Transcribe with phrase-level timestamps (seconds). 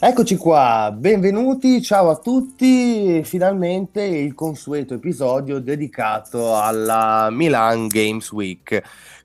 [0.00, 8.80] Eccoci qua, benvenuti, ciao a tutti, finalmente il consueto episodio dedicato alla Milan Games Week,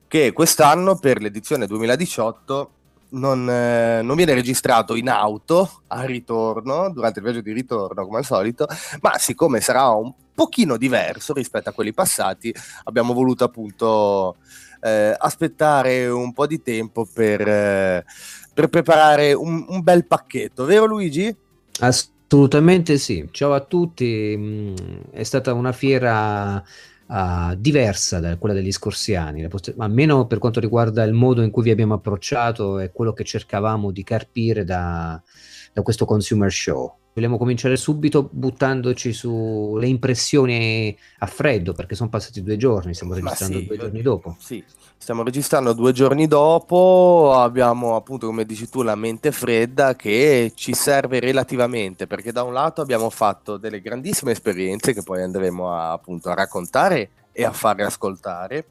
[0.07, 2.71] che quest'anno per l'edizione 2018
[3.09, 8.17] non, eh, non, viene registrato in auto al ritorno, durante il viaggio di ritorno come
[8.17, 8.65] al solito,
[9.01, 12.51] ma siccome sarà un pochino diverso rispetto a quelli passati,
[12.85, 14.37] abbiamo voluto appunto
[14.81, 17.47] eh, aspettare un po' di tempo per...
[17.47, 18.05] Eh,
[18.53, 21.35] per preparare un, un bel pacchetto, vero Luigi?
[21.79, 23.27] Assolutamente sì.
[23.31, 24.75] Ciao a tutti, mm,
[25.11, 26.63] è stata una fiera
[27.07, 31.63] uh, diversa da quella degli scorsi anni, almeno per quanto riguarda il modo in cui
[31.63, 35.21] vi abbiamo approcciato e quello che cercavamo di carpire da,
[35.73, 36.97] da questo consumer show.
[37.15, 43.59] Vogliamo cominciare subito buttandoci sulle impressioni a freddo, perché sono passati due giorni, stiamo registrando
[43.59, 44.35] sì, due giorni dopo.
[44.39, 44.63] Sì,
[45.03, 50.73] stiamo registrando due giorni dopo, abbiamo appunto, come dici tu, la mente fredda che ci
[50.73, 55.91] serve relativamente, perché da un lato abbiamo fatto delle grandissime esperienze che poi andremo a,
[55.91, 58.65] appunto a raccontare e a fare ascoltare,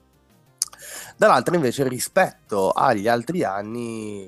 [1.18, 4.26] dall'altro invece rispetto agli altri anni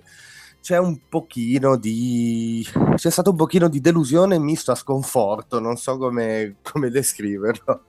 [0.60, 5.96] c'è un pochino di c'è stato un pochino di delusione misto a sconforto, non so
[5.96, 7.84] come, come descriverlo.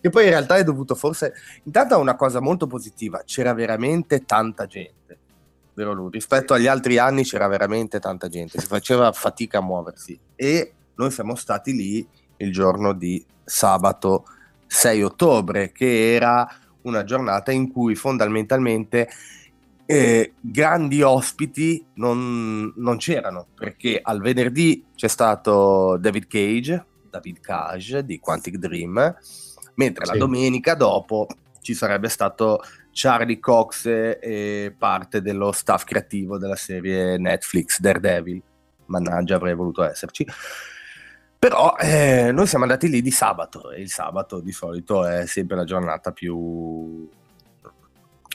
[0.00, 4.24] Che poi in realtà è dovuto forse intanto a una cosa molto positiva, c'era veramente
[4.24, 5.18] tanta gente.
[5.74, 6.10] Vero lui?
[6.10, 11.10] Rispetto agli altri anni c'era veramente tanta gente, si faceva fatica a muoversi e noi
[11.10, 14.24] siamo stati lì il giorno di sabato
[14.66, 16.46] 6 ottobre, che era
[16.82, 19.08] una giornata in cui fondamentalmente
[19.86, 28.04] eh, grandi ospiti non, non, c'erano perché al venerdì c'è stato David Cage, David Cage
[28.04, 29.14] di Quantic Dream,
[29.74, 30.12] mentre sì.
[30.12, 31.26] la domenica dopo
[31.60, 32.60] ci sarebbe stato
[32.90, 38.42] Charlie Cox e parte dello staff creativo della serie Netflix Daredevil.
[38.86, 40.26] Mannaggia, avrei voluto esserci.
[41.38, 45.56] Però eh, noi siamo andati lì di sabato e il sabato di solito è sempre
[45.56, 47.08] la giornata più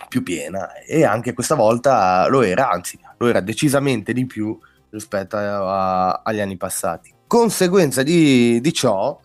[0.08, 4.58] più piena e anche questa volta lo era, anzi lo era decisamente di più
[4.90, 7.14] rispetto a, a, agli anni passati.
[7.28, 9.20] Conseguenza di, di ciò,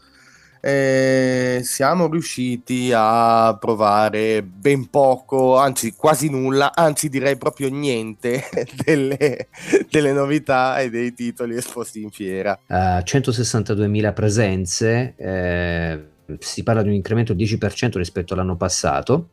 [0.60, 8.44] eh, siamo riusciti a provare ben poco, anzi quasi nulla, anzi direi proprio niente
[8.84, 9.48] delle,
[9.88, 12.58] delle novità e dei titoli esposti in fiera.
[12.66, 15.14] Uh, eh, 162.000 presenze.
[15.16, 19.28] Eh si parla di un incremento del 10% rispetto all'anno passato,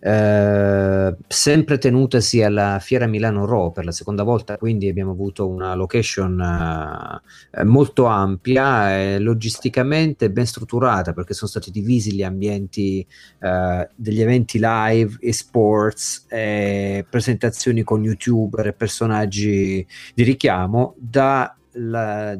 [0.00, 5.74] eh, sempre tenutasi alla Fiera Milano Raw per la seconda volta, quindi abbiamo avuto una
[5.74, 7.20] location
[7.50, 13.06] eh, molto ampia e logisticamente ben strutturata perché sono stati divisi gli ambienti
[13.40, 21.54] eh, degli eventi live e sports, e presentazioni con youtuber e personaggi di richiamo da
[21.74, 22.36] la,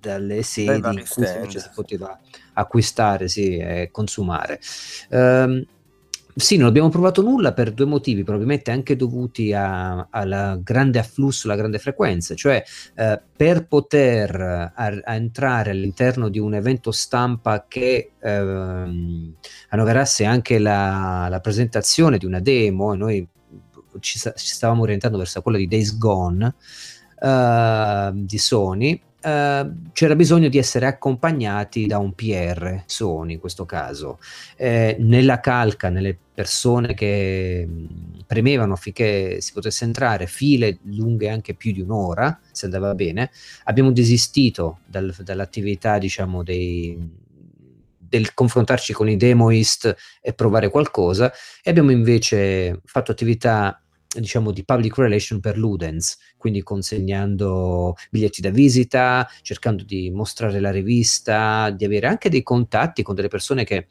[0.00, 2.18] dalle sedi in cui si poteva
[2.56, 4.58] acquistare sì, e consumare.
[5.10, 5.64] Um,
[6.38, 11.56] sì, non abbiamo provato nulla per due motivi, probabilmente anche dovuti al grande afflusso, alla
[11.56, 12.62] grande frequenza, cioè
[12.94, 18.30] eh, per poter a, a entrare all'interno di un evento stampa che eh,
[19.70, 23.28] annoverasse anche la, la, presentazione di una demo, e noi
[24.00, 26.54] ci, ci stavamo orientando verso quella di Days Gone,
[27.18, 33.64] uh, di Sony, uh, c'era bisogno di essere accompagnati da un PR, Sony in questo
[33.64, 34.18] caso.
[34.56, 37.86] Eh, nella calca, nelle persone che mm,
[38.26, 43.30] premevano affinché si potesse entrare, file lunghe anche più di un'ora, se andava bene,
[43.64, 47.24] abbiamo desistito dal, dall'attività, diciamo, dei
[48.08, 53.82] del confrontarci con i demoist e provare qualcosa e abbiamo invece fatto attività
[54.20, 60.70] diciamo di public relation per Ludens, quindi consegnando biglietti da visita, cercando di mostrare la
[60.70, 63.88] rivista, di avere anche dei contatti con delle persone che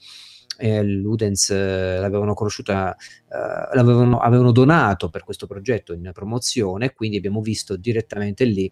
[0.57, 7.17] eh, Ludens eh, l'avevano conosciuta, eh, l'avevano avevano donato per questo progetto in promozione, quindi
[7.17, 8.71] abbiamo visto direttamente lì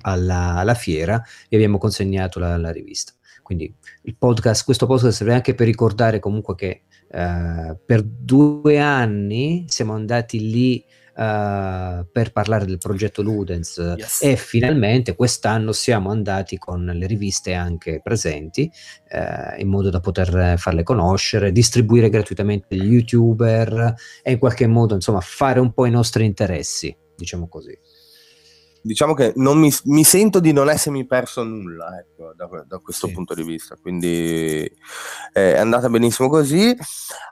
[0.00, 3.12] alla, alla fiera e abbiamo consegnato la, la rivista.
[3.42, 3.70] Quindi
[4.16, 10.40] podcast, questo podcast serve anche per ricordare comunque che uh, per due anni siamo andati
[10.50, 10.82] lì
[11.16, 14.22] uh, per parlare del progetto Ludens yes.
[14.22, 18.70] e finalmente quest'anno siamo andati con le riviste anche presenti
[19.10, 24.94] uh, in modo da poter farle conoscere, distribuire gratuitamente gli youtuber e in qualche modo
[24.94, 27.78] insomma fare un po' i nostri interessi, diciamo così
[28.84, 33.06] diciamo che non mi, mi, sento di non essermi perso nulla ecco, da, da, questo
[33.06, 33.14] sì.
[33.14, 33.76] punto di vista.
[33.80, 34.70] Quindi
[35.32, 36.76] è andata benissimo così,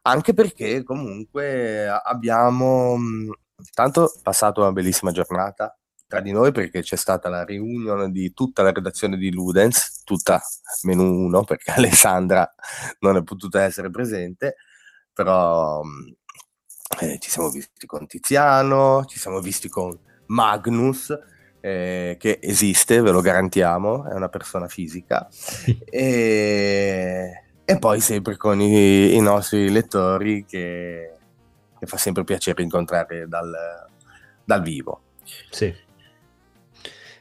[0.03, 2.97] anche perché comunque abbiamo
[3.73, 5.77] tanto passato una bellissima giornata.
[6.07, 10.43] tra di noi perché c'è stata la riunione di tutta la redazione di Ludens, tutta
[10.83, 12.51] meno uno perché Alessandra
[13.01, 14.57] non è potuta essere presente,
[15.13, 15.83] però
[17.01, 21.17] eh, ci siamo visti con Tiziano, ci siamo visti con Magnus,
[21.61, 25.29] eh, che esiste, ve lo garantiamo, è una persona fisica,
[25.85, 31.19] e, e, poi sempre con i, i nostri lettori che,
[31.83, 33.51] che, fa sempre piacere incontrare dal,
[34.45, 35.01] dal vivo.
[35.51, 35.75] Sì.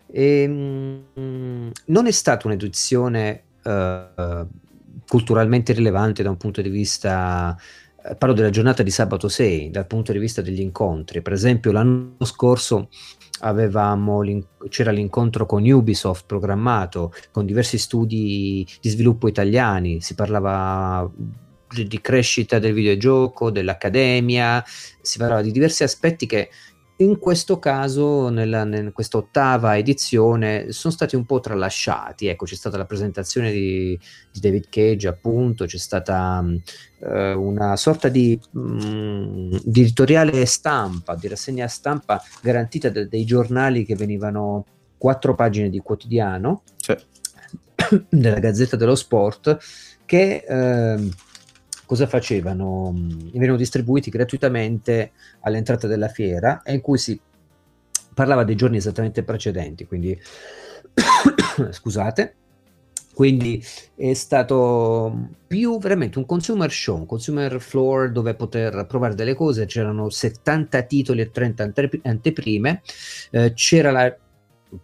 [0.05, 4.47] E, ehm, non è stata un'edizione uh,
[5.07, 7.57] culturalmente rilevante da un punto di vista
[8.03, 11.21] eh, parlo della giornata di sabato 6 dal punto di vista degli incontri.
[11.21, 12.89] Per esempio, l'anno scorso
[13.43, 21.09] l'in- c'era l'incontro con Ubisoft programmato, con diversi studi di sviluppo italiani, si parlava
[21.71, 24.63] di, crescita del videogioco, dell'accademia,
[25.01, 26.49] si parlava di diversi aspetti che
[27.01, 32.27] in questo caso, nella, in questa ottava edizione, sono stati un po' tralasciati.
[32.27, 33.99] Ecco, c'è stata la presentazione di,
[34.31, 41.27] di David Cage, appunto, c'è stata uh, una sorta di, um, di, editoriale stampa, di
[41.27, 44.65] rassegna stampa garantita da, dai giornali che venivano
[44.97, 46.99] quattro pagine di quotidiano cioè.
[48.09, 49.57] della Gazzetta dello Sport
[50.05, 50.45] che...
[50.47, 51.29] Uh,
[51.91, 52.93] cosa facevano?
[52.95, 55.11] Venivano distribuiti gratuitamente
[55.41, 57.19] all'entrata della fiera e in cui si
[58.13, 60.17] parlava dei giorni esattamente precedenti, quindi
[61.69, 62.35] scusate,
[63.13, 63.61] quindi
[63.97, 69.65] è stato più veramente un consumer show, un consumer floor dove poter provare delle cose,
[69.65, 71.73] c'erano 70 titoli e 30
[72.03, 72.81] anteprime,
[73.31, 74.15] eh, c'era la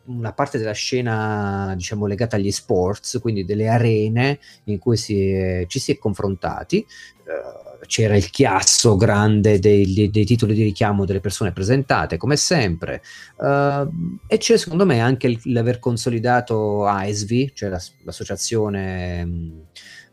[0.06, 5.80] una parte della scena diciamo legata agli sports, quindi delle arene in cui si ci
[5.80, 6.86] si è confrontati.
[7.24, 12.36] Uh, c'era il chiasso grande dei, dei, dei, titoli di richiamo delle persone presentate, come
[12.36, 13.02] sempre.
[13.38, 13.88] Uh,
[14.28, 19.66] e c'è secondo me anche il, l'aver consolidato AESVI, cioè la, l'associazione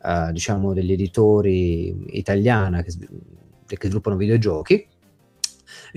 [0.03, 2.93] uh, diciamo degli editori italiana che,
[3.67, 4.87] che sviluppano videogiochi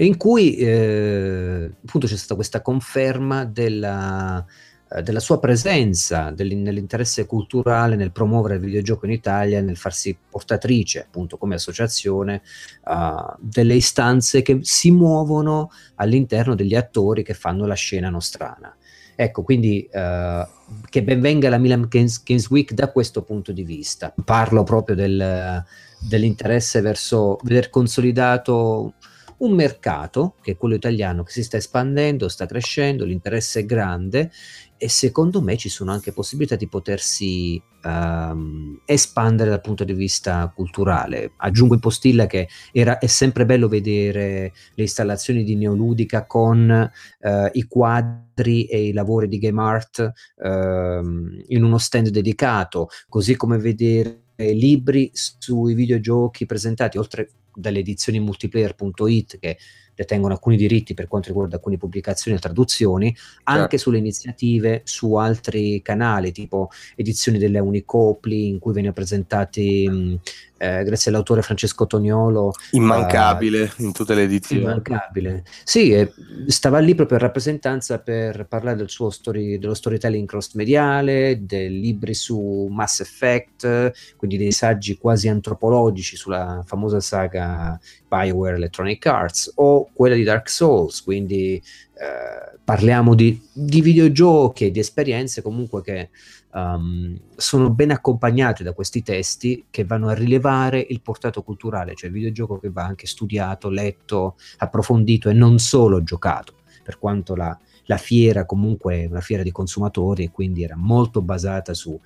[0.05, 4.45] in cui eh, appunto c'è stata questa conferma della,
[4.89, 11.01] eh, della sua presenza nell'interesse culturale, nel promuovere il videogioco in Italia, nel farsi portatrice
[11.01, 12.41] appunto come associazione
[12.85, 18.75] uh, delle istanze che si muovono all'interno degli attori che fanno la scena nostrana.
[19.15, 20.47] Ecco, quindi uh,
[20.89, 24.13] che benvenga la Milan Games, Games, Week da questo punto di vista.
[24.23, 25.63] Parlo proprio del,
[25.99, 28.93] dell'interesse verso veder consolidato
[29.39, 34.31] un mercato, che è quello italiano, che si sta espandendo, sta crescendo, l'interesse è grande
[34.77, 40.51] e secondo me ci sono anche possibilità di potersi um, espandere dal punto di vista
[40.55, 41.33] culturale.
[41.37, 47.29] Aggiungo in postilla che era, è sempre bello vedere le installazioni di Neoludica con uh,
[47.51, 53.57] i quadri e i lavori di Game Art uh, in uno stand dedicato, così come
[53.57, 59.57] vedere libri sui videogiochi presentati, oltre dalle edizioni multiplayer.it che
[59.95, 63.77] detengono alcuni diritti per quanto riguarda alcune pubblicazioni e traduzioni, anche certo.
[63.77, 70.19] sulle iniziative su altri canali, tipo edizioni delle Unicopli, in cui vengono presentati mh,
[70.57, 72.51] eh, grazie all'autore Francesco Toniolo.
[72.71, 74.63] Immancabile uh, in tutte le edizioni.
[74.63, 75.43] Immancabile.
[75.63, 76.11] Sì, eh,
[76.47, 82.13] stava lì proprio in rappresentanza per parlare del suo story, dello storytelling cross-mediale, dei libri
[82.13, 89.89] su Mass Effect, quindi dei saggi quasi antropologici sulla famosa saga Bioware Electronic Arts, o
[89.93, 91.61] quella di Dark Souls, quindi
[91.99, 96.09] eh, parliamo di, di videogiochi e di esperienze comunque che
[96.53, 102.09] um, sono ben accompagnati da questi testi che vanno a rilevare il portato culturale, cioè
[102.09, 107.57] il videogioco che va anche studiato, letto, approfondito e non solo giocato, per quanto la,
[107.85, 111.99] la fiera comunque è una fiera di consumatori e quindi era molto basata sui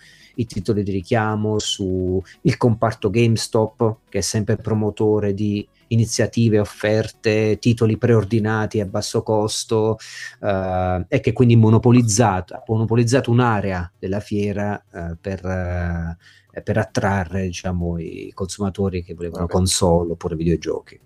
[0.47, 2.21] titoli di richiamo, sul
[2.57, 9.97] comparto GameStop che è sempre promotore di iniziative, offerte, titoli preordinati a basso costo
[10.41, 17.43] eh, e che quindi monopolizzato, ha monopolizzato un'area della fiera eh, per, eh, per, attrarre
[17.43, 19.55] diciamo, i consumatori che volevano okay.
[19.55, 20.99] console oppure videogiochi.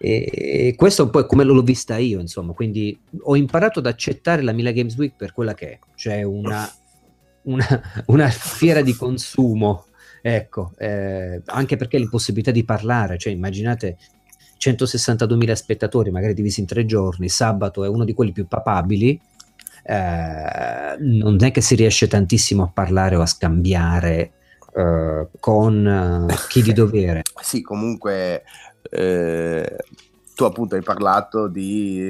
[0.00, 4.42] E questo un po' è come l'ho vista io, insomma, quindi ho imparato ad accettare
[4.42, 6.70] la Mila Games Week per quella che è, cioè una,
[7.42, 9.87] una, una fiera di consumo
[10.20, 13.96] Ecco, eh, anche perché l'impossibilità di parlare, cioè immaginate
[14.58, 19.20] 162.000 spettatori, magari divisi in tre giorni, sabato è uno di quelli più papabili,
[19.84, 24.32] eh, non è che si riesce tantissimo a parlare o a scambiare
[24.74, 27.22] eh, con eh, chi di dovere.
[27.40, 28.42] Sì, comunque
[28.90, 29.76] eh,
[30.34, 32.00] tu appunto hai parlato di,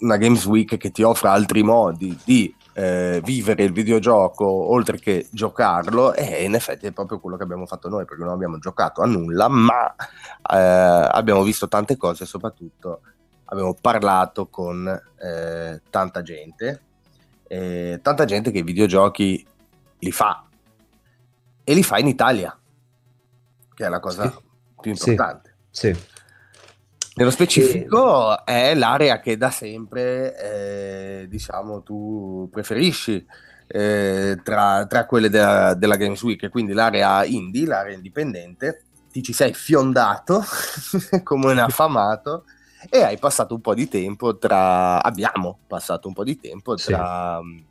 [0.00, 5.28] una Games Week che ti offra altri modi di eh, vivere il videogioco oltre che
[5.30, 9.00] giocarlo e in effetti è proprio quello che abbiamo fatto noi perché non abbiamo giocato
[9.00, 13.00] a nulla ma eh, abbiamo visto tante cose e soprattutto
[13.46, 16.80] abbiamo parlato con eh, tanta gente
[17.46, 19.46] tanta gente che i videogiochi
[20.00, 20.44] li fa
[21.62, 22.58] e li fa in Italia
[23.72, 24.38] che è la cosa sì.
[24.80, 25.94] più importante sì.
[25.94, 26.13] sì.
[27.16, 28.70] Nello specifico e...
[28.70, 30.36] è l'area che da sempre,
[31.22, 33.24] eh, diciamo, tu preferisci
[33.68, 39.32] eh, tra, tra, quelle della, della Games Week, quindi l'area indie, l'area indipendente, ti ci
[39.32, 40.42] sei fiondato
[41.22, 42.44] come un affamato
[42.90, 47.40] e hai passato un po' di tempo tra, abbiamo passato un po' di tempo tra,
[47.42, 47.64] sì.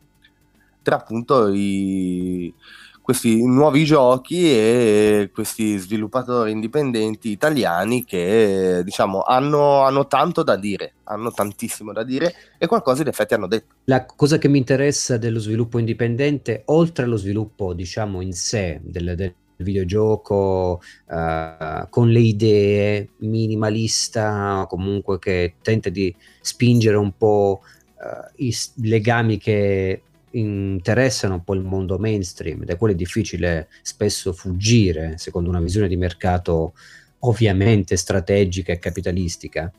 [0.81, 2.53] tra appunto i
[3.03, 10.93] questi nuovi giochi e questi sviluppatori indipendenti italiani che diciamo hanno, hanno, tanto da dire,
[11.03, 13.75] hanno tantissimo da dire e qualcosa in effetti hanno detto.
[13.83, 19.15] La cosa che mi interessa dello sviluppo indipendente, oltre allo sviluppo diciamo in sé del,
[19.17, 28.31] del videogioco uh, con le idee minimalista comunque che tenta di spingere un po' uh,
[28.37, 30.03] i legami che
[30.33, 35.87] interessano un po' il mondo mainstream, da quello è difficile spesso fuggire, secondo una visione
[35.87, 36.73] di mercato
[37.19, 39.71] ovviamente strategica e capitalistica.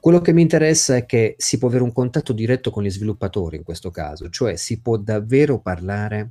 [0.00, 3.56] Quello che mi interessa è che si può avere un contatto diretto con gli sviluppatori
[3.56, 6.30] in questo caso, cioè si può davvero parlare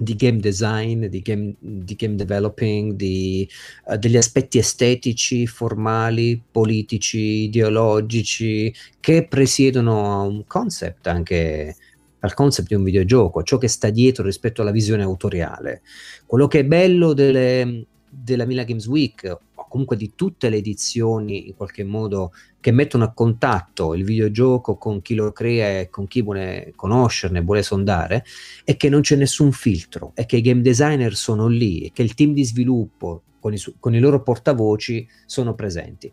[0.00, 3.48] di game design, di game, di game developing, di,
[3.86, 11.76] uh, degli aspetti estetici, formali, politici, ideologici che presiedono a un concept anche
[12.20, 15.82] al concept di un videogioco, ciò che sta dietro rispetto alla visione autoriale.
[16.26, 21.46] Quello che è bello delle, della Mila Games Week o comunque di tutte le edizioni
[21.46, 26.06] in qualche modo che mettono a contatto il videogioco con chi lo crea e con
[26.06, 28.24] chi vuole conoscerne, vuole sondare,
[28.64, 32.02] è che non c'è nessun filtro, è che i game designer sono lì e che
[32.02, 36.12] il team di sviluppo con i, con i loro portavoci sono presenti.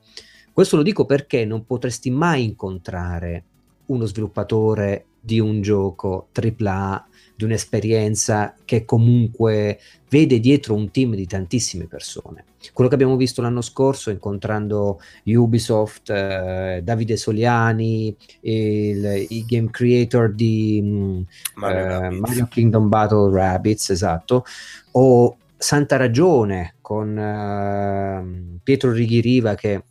[0.54, 3.44] Questo lo dico perché non potresti mai incontrare
[3.88, 11.26] uno sviluppatore di un gioco AAA, di un'esperienza che comunque vede dietro un team di
[11.28, 12.46] tantissime persone.
[12.74, 20.34] Quello che abbiamo visto l'anno scorso incontrando Ubisoft, eh, Davide Soliani, il, i game creator
[20.34, 21.22] di mm,
[21.56, 24.44] Mario, eh, Mario Kingdom Battle Rabbits, esatto,
[24.92, 29.84] o Santa Ragione con eh, Pietro Righiriva che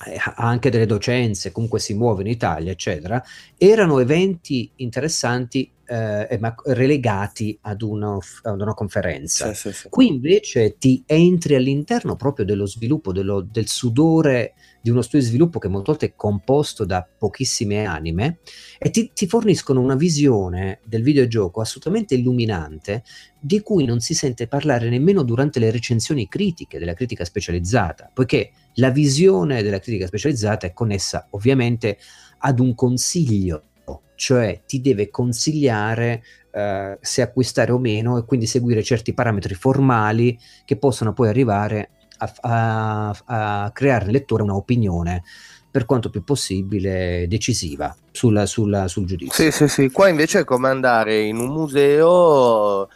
[0.00, 3.22] ha anche delle docenze, comunque si muove in Italia, eccetera,
[3.56, 9.52] erano eventi interessanti eh, ma relegati ad, uno, ad una conferenza.
[9.52, 9.88] Sì, sì, sì.
[9.88, 15.26] Qui invece ti entri all'interno proprio dello sviluppo, dello, del sudore di uno studio di
[15.26, 18.38] sviluppo che molte volte è composto da pochissime anime
[18.78, 23.02] e ti, ti forniscono una visione del videogioco assolutamente illuminante
[23.38, 28.52] di cui non si sente parlare nemmeno durante le recensioni critiche della critica specializzata, poiché
[28.74, 31.98] la visione della critica specializzata è connessa ovviamente
[32.38, 33.64] ad un consiglio,
[34.14, 36.22] cioè ti deve consigliare
[36.52, 41.90] uh, se acquistare o meno e quindi seguire certi parametri formali che possono poi arrivare
[42.20, 45.22] a, a, a creare nel lettore un'opinione
[45.70, 49.44] per quanto più possibile decisiva sulla, sulla, sul giudizio.
[49.44, 49.90] Sì, sì, sì.
[49.90, 52.88] Qua invece è come andare in un museo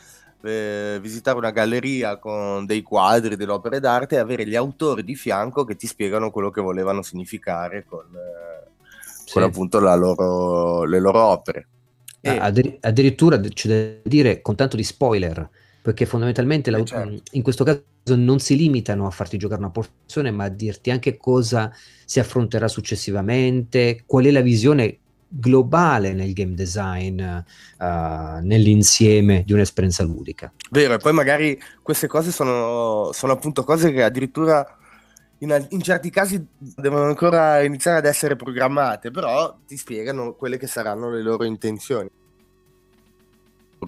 [0.43, 5.15] eh, visitare una galleria con dei quadri, delle opere d'arte e avere gli autori di
[5.15, 8.69] fianco che ti spiegano quello che volevano significare con, eh,
[9.25, 9.33] sì.
[9.33, 11.69] con appunto loro, le loro opere.
[12.21, 12.39] E...
[12.39, 15.49] Addir- addirittura c'è da dire con tanto di spoiler,
[15.85, 17.23] perché fondamentalmente eh certo.
[17.33, 17.85] in questo caso
[18.17, 21.71] non si limitano a farti giocare una porzione, ma a dirti anche cosa
[22.07, 27.85] si affronterà successivamente, qual è la visione globale nel game design uh,
[28.41, 30.51] nell'insieme di un'esperienza ludica.
[30.71, 34.67] Vero, e poi magari queste cose sono, sono appunto cose che addirittura
[35.41, 40.67] in, in, certi casi devono ancora iniziare ad essere programmate, però ti spiegano quelle che
[40.67, 42.09] saranno le loro intenzioni.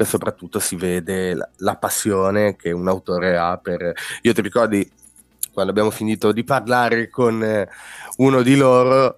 [0.02, 3.92] E soprattutto si vede la, la passione che un autore ha per...
[4.22, 4.90] Io ti ricordi
[5.52, 7.68] quando abbiamo finito di parlare con eh,
[8.18, 9.14] uno di loro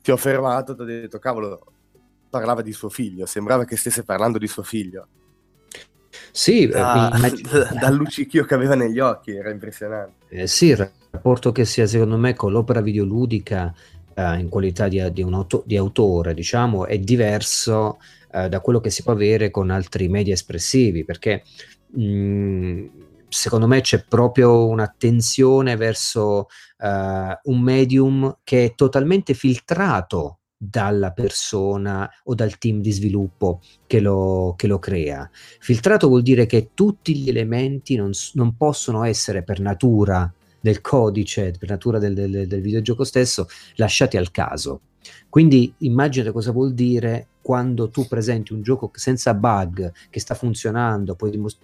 [0.00, 1.60] ti ho fermato, ti ho detto, cavolo,
[2.30, 5.08] parlava di suo figlio, sembrava che stesse parlando di suo figlio.
[6.30, 10.26] Sì, da, immag- dal luccichio che aveva negli occhi, era impressionante.
[10.28, 13.74] Eh, sì, il rapporto che sia secondo me con l'opera videoludica
[14.14, 17.98] eh, in qualità di, di, auto- di, autore, diciamo, è diverso
[18.32, 21.42] eh, da quello che si può avere con altri media espressivi, perché
[21.92, 22.84] mh,
[23.28, 26.46] secondo me c'è proprio un'attenzione verso
[26.78, 34.00] uh, un medium che è totalmente filtrato dalla persona o dal team di sviluppo che
[34.00, 35.28] lo, che lo crea.
[35.60, 41.52] Filtrato vuol dire che tutti gli elementi non, non possono essere per natura del codice,
[41.58, 44.80] per natura del, del, del videogioco stesso, lasciati al caso.
[45.28, 51.14] Quindi immagina cosa vuol dire quando tu presenti un gioco senza bug che sta funzionando,
[51.14, 51.58] puoi dimos-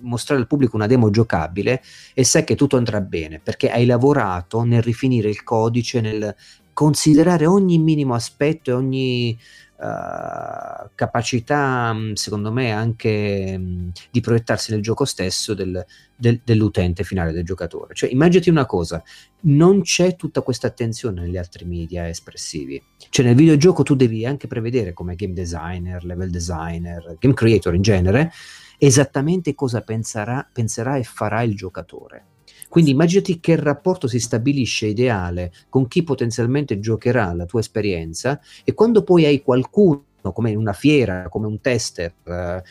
[0.00, 4.62] mostrare al pubblico una demo giocabile e sai che tutto andrà bene perché hai lavorato
[4.64, 6.34] nel rifinire il codice, nel
[6.74, 9.38] considerare ogni minimo aspetto e ogni
[9.76, 15.84] uh, capacità, secondo me, anche mh, di proiettarsi nel gioco stesso del,
[16.16, 17.94] del, dell'utente finale, del giocatore.
[17.94, 19.02] Cioè, immaginati una cosa,
[19.42, 22.82] non c'è tutta questa attenzione negli altri media espressivi.
[23.08, 27.82] Cioè, nel videogioco tu devi anche prevedere come game designer, level designer, game creator in
[27.82, 28.32] genere,
[28.78, 32.26] esattamente cosa penserà, penserà e farà il giocatore
[32.74, 38.74] quindi immaginati che rapporto si stabilisce ideale con chi potenzialmente giocherà la tua esperienza e
[38.74, 40.02] quando poi hai qualcuno
[40.32, 42.62] come in una fiera, come un tester eh,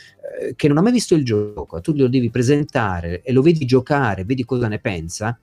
[0.58, 4.26] che non ha mai visto il gioco, tu lo devi presentare e lo vedi giocare,
[4.26, 5.40] vedi cosa ne pensa,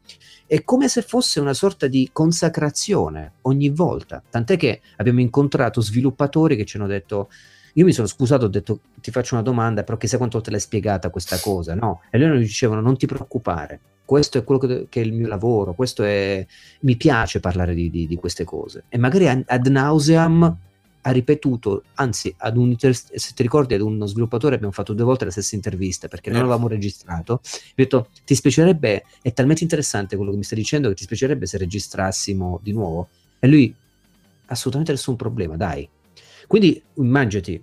[0.47, 4.23] è come se fosse una sorta di consacrazione ogni volta.
[4.29, 7.31] Tant'è che abbiamo incontrato sviluppatori che ci hanno detto
[7.75, 10.61] io mi sono scusato, ho detto ti faccio una domanda, però chissà quanto te l'hai
[10.61, 12.03] spiegata questa cosa, no?
[12.11, 15.29] E loro mi dicevano non ti preoccupare, questo è quello che, che, è il mio
[15.29, 16.45] lavoro, questo è,
[16.81, 18.85] mi piace parlare di, di, di queste cose.
[18.89, 20.57] E magari ad nauseam
[21.03, 25.27] ha ripetuto, anzi, ad un, se ti ricordi, ad uno sviluppatore abbiamo fatto due volte
[25.27, 27.41] la stessa intervista perché non avevamo registrato.
[27.45, 31.05] Mi ha detto: Ti spiacerebbe, è talmente interessante quello che mi stai dicendo che ti
[31.05, 33.09] spiacerebbe se registrassimo di nuovo?
[33.39, 33.73] E lui,
[34.47, 35.89] assolutamente nessun problema, dai.
[36.51, 37.63] Quindi immaginati,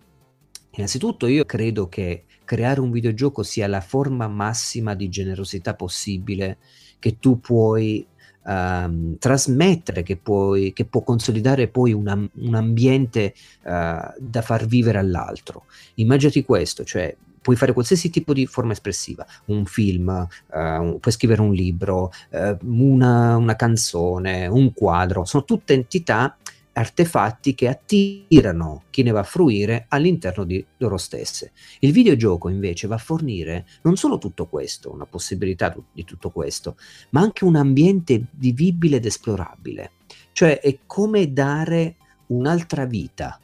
[0.69, 6.57] innanzitutto io credo che creare un videogioco sia la forma massima di generosità possibile
[6.97, 8.07] che tu puoi
[8.45, 13.33] um, trasmettere, che, puoi, che, può consolidare poi una, un ambiente
[13.63, 13.69] uh,
[14.17, 15.65] da far vivere all'altro.
[15.95, 21.41] Immaginati questo, cioè puoi fare qualsiasi tipo di forma espressiva, un film, uh, puoi scrivere
[21.41, 26.37] un libro, uh, una, una, canzone, un quadro, sono tutte entità
[26.77, 31.51] artefatti che attirano chi ne va a fruire all'interno di loro stesse.
[31.79, 36.77] Il videogioco invece va a fornire non solo tutto questo, una possibilità di tutto questo,
[37.09, 39.91] ma anche un ambiente vivibile ed esplorabile.
[40.31, 41.95] Cioè è come dare
[42.27, 43.39] un'altra vita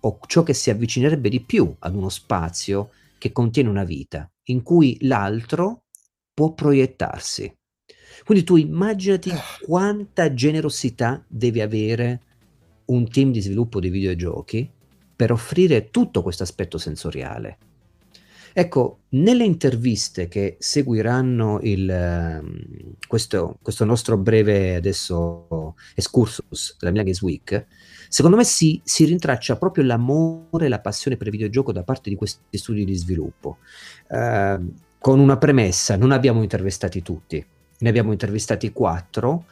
[0.00, 4.62] o ciò che si avvicinerebbe di più ad uno spazio che contiene una vita, in
[4.62, 5.82] cui l'altro
[6.32, 7.54] può proiettarsi.
[8.24, 9.40] Quindi tu immaginati ah.
[9.60, 12.22] quanta generosità devi avere
[12.90, 14.68] un team di sviluppo di videogiochi
[15.14, 17.58] per offrire tutto questo aspetto sensoriale.
[18.52, 27.06] Ecco, nelle interviste che seguiranno il, ehm, questo, questo, nostro breve adesso excursus della Milan
[27.06, 27.66] Games Week,
[28.08, 32.10] secondo me si, si, rintraccia proprio l'amore e la passione per il videogioco da parte
[32.10, 33.58] di questi studi di sviluppo.
[34.08, 34.58] Eh,
[34.98, 37.44] con una premessa, non abbiamo intervistati tutti,
[37.80, 39.46] ne abbiamo intervistati quattro,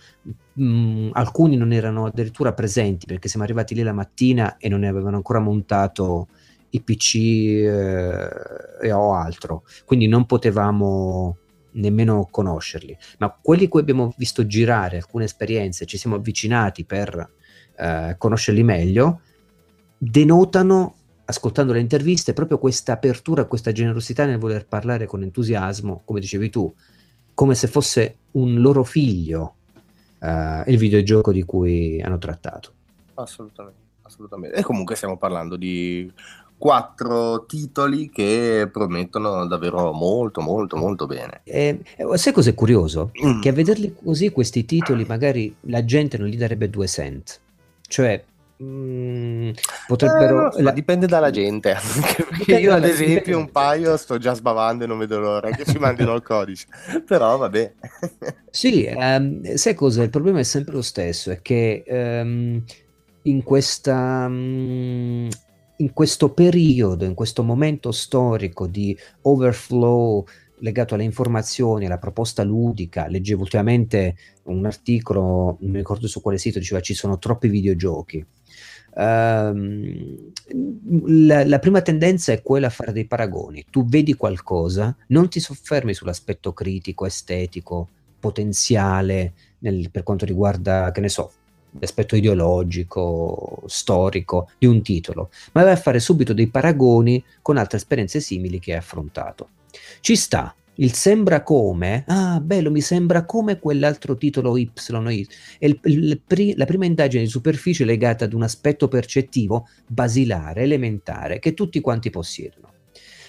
[0.60, 4.88] mm, alcuni non erano addirittura presenti perché siamo arrivati lì la mattina e non ne
[4.88, 6.28] avevano ancora montato
[6.70, 11.36] i PC eh, o altro, quindi non potevamo
[11.72, 17.30] nemmeno conoscerli, ma quelli che abbiamo visto girare alcune esperienze, ci siamo avvicinati per
[17.76, 19.20] eh, conoscerli meglio,
[19.96, 26.20] denotano ascoltando le interviste proprio questa apertura, questa generosità nel voler parlare con entusiasmo, come
[26.20, 26.72] dicevi tu,
[27.38, 29.54] come se fosse un loro figlio
[30.18, 32.72] uh, il videogioco di cui hanno trattato.
[33.14, 34.56] Assolutamente, assolutamente.
[34.56, 36.12] E comunque stiamo parlando di
[36.56, 41.42] quattro titoli che promettono davvero molto molto molto bene.
[41.44, 41.78] E,
[42.14, 43.12] sai cos'è curioso?
[43.24, 43.40] Mm.
[43.40, 47.38] Che a vederli così questi titoli magari la gente non gli darebbe due cent.
[47.86, 48.24] Cioè
[48.62, 49.50] Mm,
[49.86, 50.52] potrebbero...
[50.52, 50.72] Eh, la...
[50.72, 51.76] Dipende dalla gente.
[52.38, 53.34] Dipende io, ad esempio, dipende...
[53.34, 56.66] un paio sto già sbavando e non vedo l'ora che ci mandino il codice.
[57.06, 57.72] Però vabbè.
[58.50, 60.02] sì, um, sai cosa?
[60.02, 62.62] Il problema è sempre lo stesso: è che um,
[63.22, 64.26] in questa.
[64.26, 65.28] Um,
[65.80, 70.24] in questo periodo, in questo momento storico di overflow
[70.58, 73.06] legato alle informazioni, alla proposta ludica.
[73.06, 78.26] Leggevo ultimamente un articolo, non mi ricordo su quale sito, diceva ci sono troppi videogiochi.
[78.98, 80.32] Uh,
[81.06, 83.64] la, la, prima tendenza è quella a fare dei paragoni.
[83.70, 91.00] Tu vedi qualcosa, non ti soffermi sull'aspetto critico, estetico, potenziale nel, per quanto riguarda, che
[91.00, 91.30] ne so,
[91.78, 97.76] l'aspetto ideologico, storico di un titolo, ma vai a fare subito dei paragoni con altre
[97.76, 99.50] esperienze simili che hai affrontato.
[100.00, 104.70] Ci sta, il sembra come, ah bello, mi sembra come quell'altro titolo Y,
[105.58, 110.62] è il, il, il, la prima indagine di superficie legata ad un aspetto percettivo basilare,
[110.62, 112.72] elementare, che tutti quanti possiedono.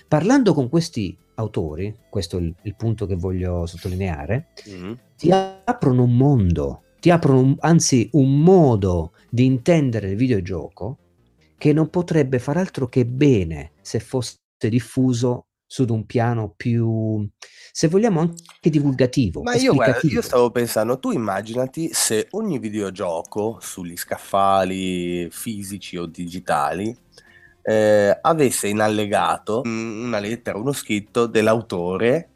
[0.08, 4.94] Parlando con questi autori, questo è il, il punto che voglio sottolineare, mm-hmm.
[5.18, 10.98] ti aprono un mondo, ti aprono un, anzi un modo di intendere il videogioco
[11.58, 14.38] che non potrebbe far altro che bene se fosse
[14.70, 17.30] diffuso su un piano più,
[17.72, 19.44] se vogliamo, anche divulgativo.
[19.44, 26.08] Ma io, guarda, io stavo pensando, tu immaginati se ogni videogioco sugli scaffali fisici o
[26.08, 26.98] digitali
[27.62, 32.30] eh, avesse in allegato una lettera, uno scritto dell'autore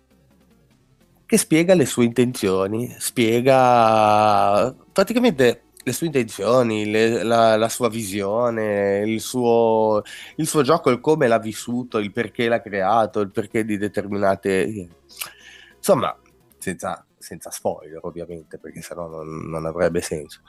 [1.26, 9.04] che spiega le sue intenzioni, spiega praticamente le sue intenzioni, le, la, la, sua visione,
[9.06, 10.02] il suo,
[10.38, 14.90] il suo, gioco, il come l'ha vissuto, il perché l'ha creato, il perché di determinate...
[15.76, 16.18] Insomma,
[16.58, 20.42] senza, senza spoiler ovviamente, perché sennò non, non avrebbe senso.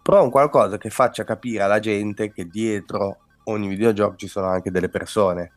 [0.00, 4.70] Però un qualcosa che faccia capire alla gente che dietro ogni videogioco ci sono anche
[4.70, 5.52] delle persone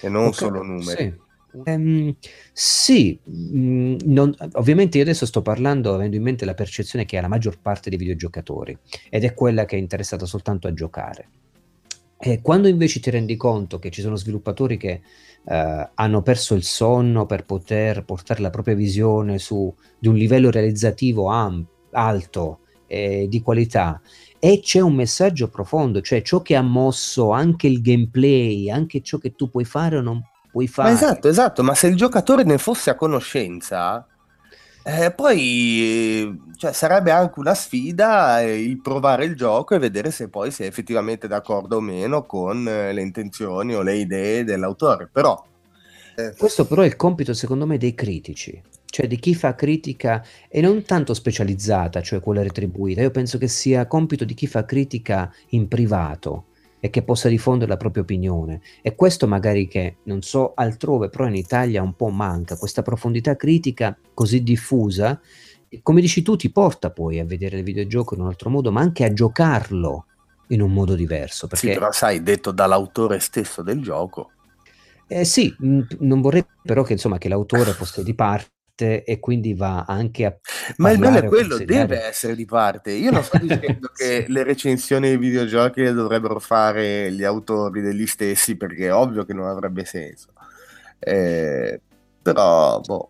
[0.00, 0.96] e non okay, solo numeri.
[0.96, 1.26] Sì.
[1.64, 2.14] Um,
[2.52, 7.18] sì, mh, mm, non, ovviamente io adesso sto parlando avendo in mente la percezione che
[7.18, 8.76] ha la maggior parte dei videogiocatori
[9.08, 11.28] ed è quella che è interessata soltanto a giocare.
[12.20, 15.02] E quando invece ti rendi conto che ci sono sviluppatori che
[15.44, 20.50] uh, hanno perso il sonno per poter portare la propria visione su di un livello
[20.50, 24.00] realizzativo am- alto e di qualità
[24.40, 29.18] e c'è un messaggio profondo, cioè ciò che ha mosso anche il gameplay, anche ciò
[29.18, 30.90] che tu puoi fare o non puoi fare.
[30.90, 34.06] Ma esatto, esatto, ma se il giocatore ne fosse a conoscenza,
[34.82, 40.28] eh, poi cioè, sarebbe anche una sfida eh, il provare il gioco e vedere se
[40.28, 45.08] poi si è effettivamente d'accordo o meno con eh, le intenzioni o le idee dell'autore.
[45.12, 45.44] Però,
[46.16, 50.24] eh, Questo però è il compito, secondo me, dei critici, cioè di chi fa critica
[50.48, 53.02] e non tanto specializzata, cioè quella retribuita.
[53.02, 56.46] Io penso che sia compito di chi fa critica in privato
[56.80, 58.60] e che possa diffondere la propria opinione.
[58.82, 63.36] E questo magari che, non so, altrove, però in Italia un po' manca, questa profondità
[63.36, 65.20] critica così diffusa,
[65.82, 68.80] come dici tu, ti porta poi a vedere il videogioco in un altro modo, ma
[68.80, 70.06] anche a giocarlo
[70.48, 71.46] in un modo diverso.
[71.46, 71.68] Perché...
[71.68, 74.30] Sì, però sai, detto dall'autore stesso del gioco.
[75.06, 79.18] Eh sì, mh, non vorrei però che, insomma, che l'autore fosse di parte parte e
[79.18, 80.36] quindi va anche a...
[80.76, 82.92] Ma il bello è quello, deve essere di parte.
[82.92, 88.06] Io non sto dicendo che le recensioni dei videogiochi le dovrebbero fare gli autori degli
[88.06, 90.28] stessi perché è ovvio che non avrebbe senso.
[90.98, 91.80] Eh,
[92.22, 93.08] però, boh.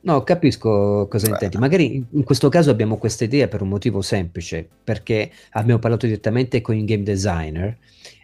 [0.00, 1.32] No, capisco cosa Beh.
[1.32, 1.58] intendi.
[1.58, 6.60] Magari in questo caso abbiamo questa idea per un motivo semplice, perché abbiamo parlato direttamente
[6.60, 7.76] con i game designer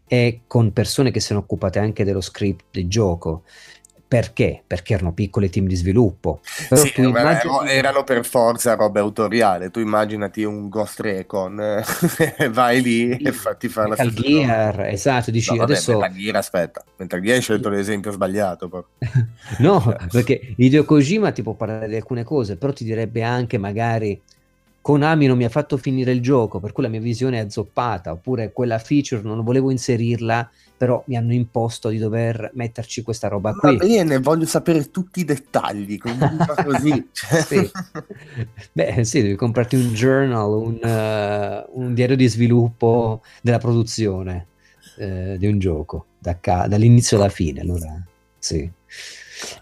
[0.06, 3.42] e con persone che si sono occupate anche dello script del gioco.
[4.14, 4.62] Perché?
[4.64, 6.40] Perché erano piccoli team di sviluppo.
[6.68, 7.68] Però sì, immagini...
[7.68, 9.72] erano per forza roba autoriale.
[9.72, 11.82] Tu immaginati un Ghost Recon,
[12.52, 14.88] vai lì e fatti fare la stessa Gear, cosa.
[14.88, 15.98] esatto, dici no, vabbè, adesso...
[15.98, 18.86] Metal Gear, aspetta, Metal Gear hai scelto l'esempio sbagliato.
[19.58, 19.96] no, cioè.
[20.08, 24.22] perché Hideo Kojima ti può parlare di alcune cose, però ti direbbe anche magari
[24.80, 28.12] Konami non mi ha fatto finire il gioco, per cui la mia visione è azzoppata,
[28.12, 30.48] oppure quella feature non volevo inserirla
[30.84, 33.78] però mi hanno imposto di dover metterci questa roba qui.
[33.78, 37.08] Va bene, voglio sapere tutti i dettagli, così.
[37.48, 37.70] sì.
[38.70, 44.48] Beh, sì, devi comprarti un journal, un, uh, un diario di sviluppo della produzione
[44.98, 47.98] uh, di un gioco, da ca- dall'inizio alla fine, allora
[48.38, 48.70] sì.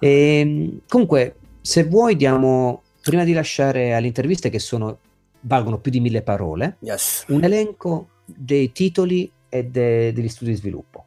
[0.00, 0.08] E,
[0.40, 4.98] ehm, comunque, se vuoi diamo, prima di lasciare alle interviste che sono,
[5.42, 7.26] valgono più di mille parole, yes.
[7.28, 11.06] un elenco dei titoli e de- degli studi di sviluppo.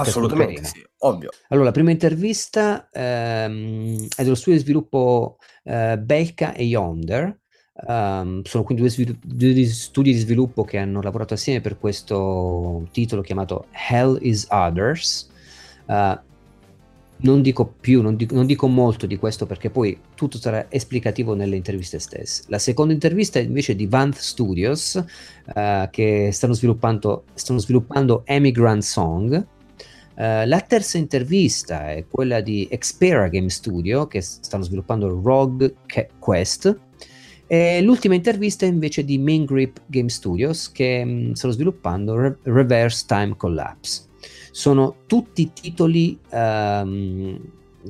[0.00, 1.30] Assolutamente sì, ovvio.
[1.48, 7.38] Allora, la prima intervista ehm, è dello studio di sviluppo eh, Belka e Yonder.
[7.76, 12.86] Um, sono quindi due, svilu- due, studi di sviluppo che hanno lavorato assieme per questo
[12.92, 15.28] titolo chiamato Hell is Others.
[15.86, 16.16] Uh,
[17.16, 21.34] non dico più, non dico, non dico, molto di questo perché poi tutto sarà esplicativo
[21.34, 22.44] nelle interviste stesse.
[22.46, 25.02] La seconda intervista è invece di Vanth Studios
[25.54, 29.46] uh, che stanno sviluppando, stanno sviluppando Emigrant Song.
[30.16, 35.74] Uh, la terza intervista è quella di Xpera Game Studio che stanno sviluppando Rogue
[36.18, 36.78] Quest.
[37.46, 42.16] E l'ultima intervista è invece di Main Grip Game Studios che mh, mm, stanno sviluppando
[42.16, 44.04] Re- Reverse Time Collapse.
[44.50, 47.38] Sono tutti titoli um,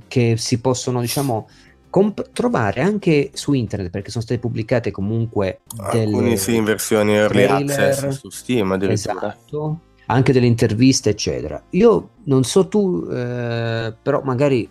[0.09, 1.47] che si possono, diciamo,
[1.91, 7.45] comp- trovare anche su internet perché sono state pubblicate comunque alcuni sì in versioni early
[7.45, 9.29] trailer, access su Steam addirittura.
[9.29, 11.63] Esatto anche delle interviste eccetera.
[11.71, 14.69] Io non so tu eh, però magari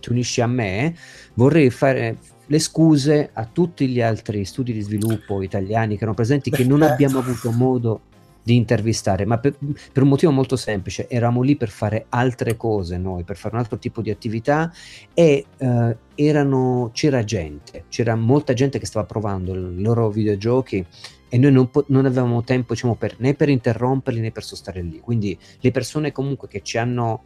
[0.00, 0.94] ti unisci a me,
[1.34, 6.50] vorrei fare le scuse a tutti gli altri studi di sviluppo italiani che erano presenti
[6.50, 8.00] che non abbiamo avuto modo
[8.46, 9.56] di intervistare, ma per,
[9.92, 13.60] per, un motivo molto semplice, eravamo lì per fare altre cose noi, per fare un
[13.60, 14.72] altro tipo di attività
[15.12, 20.86] e eh, erano, c'era gente, c'era molta gente che stava provando i loro videogiochi
[21.28, 24.82] e noi non, po- non avevamo tempo diciamo, per, né per interromperli né per sostare
[24.82, 25.00] lì.
[25.00, 27.24] Quindi le persone comunque che ci hanno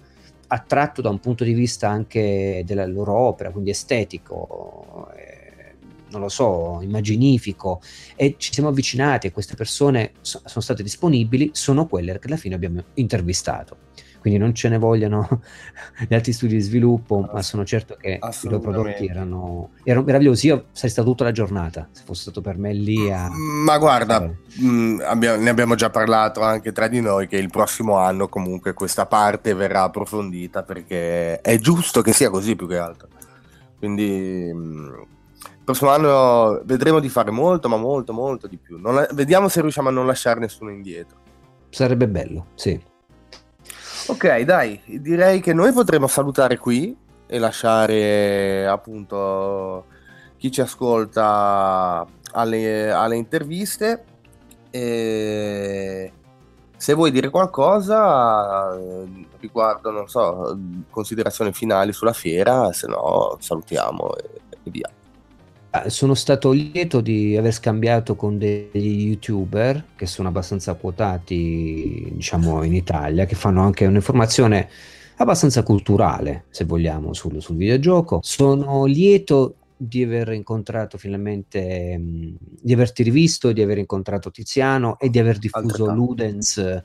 [0.49, 5.75] attratto da un punto di vista anche della loro opera, quindi estetico, eh,
[6.11, 7.81] non lo so, immaginifico,
[8.17, 12.37] e ci siamo avvicinati e queste persone so- sono state disponibili, sono quelle che alla
[12.37, 13.89] fine abbiamo intervistato
[14.21, 15.27] quindi non ce ne vogliano
[16.07, 20.47] gli altri studi di sviluppo, ma sono certo che i loro prodotti erano, erano, meravigliosi.
[20.49, 23.29] Io sarei stato tutta la giornata, se fosse stato per me lì a...
[23.31, 27.97] Ma guarda, mh, abbiamo, ne abbiamo già parlato anche tra di noi che il prossimo
[27.97, 33.09] anno comunque questa parte verrà approfondita perché è giusto che sia così più che altro.
[33.79, 34.53] Quindi...
[34.53, 35.07] Mh,
[35.43, 38.79] il prossimo anno vedremo di fare molto, ma molto, molto di più.
[38.79, 41.19] Non, vediamo se riusciamo a non lasciare nessuno indietro.
[41.71, 42.90] Sarebbe bello, sì.
[44.11, 46.97] Ok, dai, direi che noi potremo salutare qui
[47.29, 49.85] e lasciare appunto
[50.37, 54.05] chi ci ascolta alle, alle interviste.
[54.69, 56.13] E
[56.77, 58.77] se vuoi dire qualcosa
[59.39, 60.59] riguardo, non so,
[60.91, 64.25] considerazioni finali sulla fiera, se no salutiamo e,
[64.65, 64.91] e via.
[65.73, 72.65] Ah, sono stato lieto di aver scambiato con degli youtuber che sono abbastanza quotati, diciamo,
[72.65, 74.69] in Italia, che fanno anche un'informazione
[75.19, 78.19] abbastanza culturale, se vogliamo, sul, sul videogioco.
[78.21, 85.09] Sono lieto di aver incontrato finalmente, mh, di averti rivisto, di aver incontrato Tiziano e
[85.09, 86.83] di aver diffuso Ludens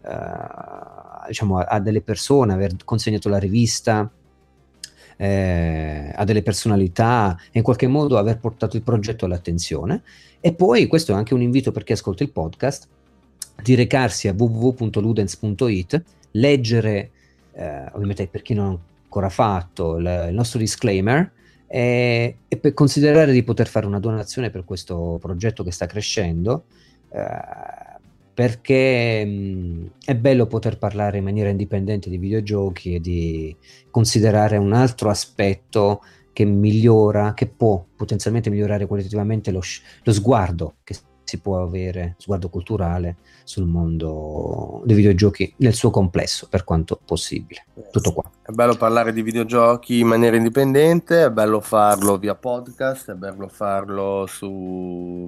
[0.00, 4.10] uh, diciamo, a, a, delle persone, aver consegnato la rivista
[5.16, 10.02] eh, a delle personalità e in qualche modo aver portato il progetto all'attenzione.
[10.40, 12.88] E poi questo è anche un invito per chi ascolta il podcast
[13.62, 17.10] di recarsi a www.ludens.it, leggere,
[17.52, 21.30] eh, ovviamente per chi non ha ancora fatto, il, il nostro disclaimer
[21.66, 26.64] e, e, per considerare di poter fare una donazione per questo progetto che sta crescendo.
[27.10, 27.91] Eh,
[28.34, 33.56] perché mh, è bello poter parlare in maniera indipendente di videogiochi e di
[33.90, 39.60] considerare un altro aspetto che migliora, che può potenzialmente migliorare qualitativamente lo,
[40.02, 46.46] lo sguardo che si può avere, sguardo culturale sul mondo dei videogiochi nel suo complesso,
[46.48, 47.64] per quanto possibile.
[47.90, 48.30] Tutto qua.
[48.42, 53.48] È bello parlare di videogiochi in maniera indipendente, è bello farlo via podcast, è bello
[53.48, 55.26] farlo su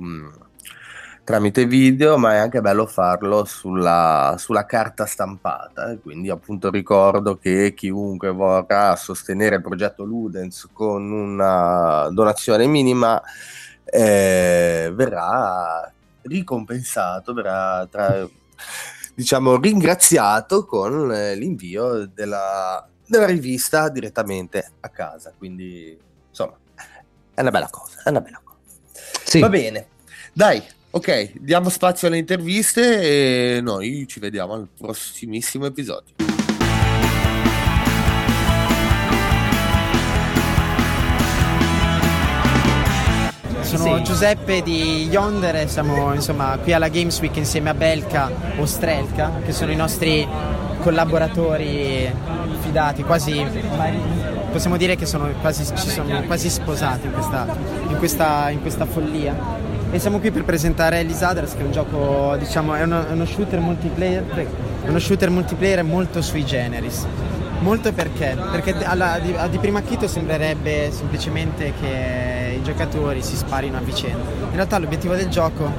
[1.24, 5.96] tramite video, ma è anche bello farlo sulla, sulla carta stampata.
[5.96, 13.20] Quindi appunto ricordo che chiunque vorrà sostenere il progetto Ludens con una donazione minima
[13.84, 15.90] eh, verrà
[16.22, 18.28] ricompensato, verrà tra,
[19.14, 25.32] diciamo ringraziato con l'invio della, della rivista direttamente a casa.
[25.37, 26.56] Quindi insomma
[27.32, 28.58] è una bella cosa, è una bella cosa.
[29.24, 29.40] Sì.
[29.40, 29.88] Va bene.
[30.32, 30.62] Dai,
[30.96, 36.14] Ok, diamo spazio alle interviste e noi ci vediamo al prossimissimo episodio.
[43.62, 44.02] Sono sì.
[44.04, 49.40] Giuseppe di Yonder e siamo insomma, qui alla Games Week insieme a Belka o Strelka,
[49.44, 50.24] che sono i nostri
[50.80, 52.09] collaboratori
[52.61, 53.44] fidati, quasi
[54.52, 57.46] possiamo dire che sono quasi, ci sono quasi sposati in questa,
[57.88, 59.63] in questa, in questa follia
[59.94, 63.61] e siamo qui per presentare Elisaders che è un gioco, diciamo, è uno, uno shooter
[63.61, 64.24] multiplayer,
[64.88, 67.07] uno shooter multiplayer molto sui generis.
[67.61, 68.37] Molto perché?
[68.50, 74.18] Perché alla, di, di, primo acchito sembrerebbe semplicemente che i giocatori si sparino a vicenda.
[74.48, 75.70] In realtà l'obiettivo del gioco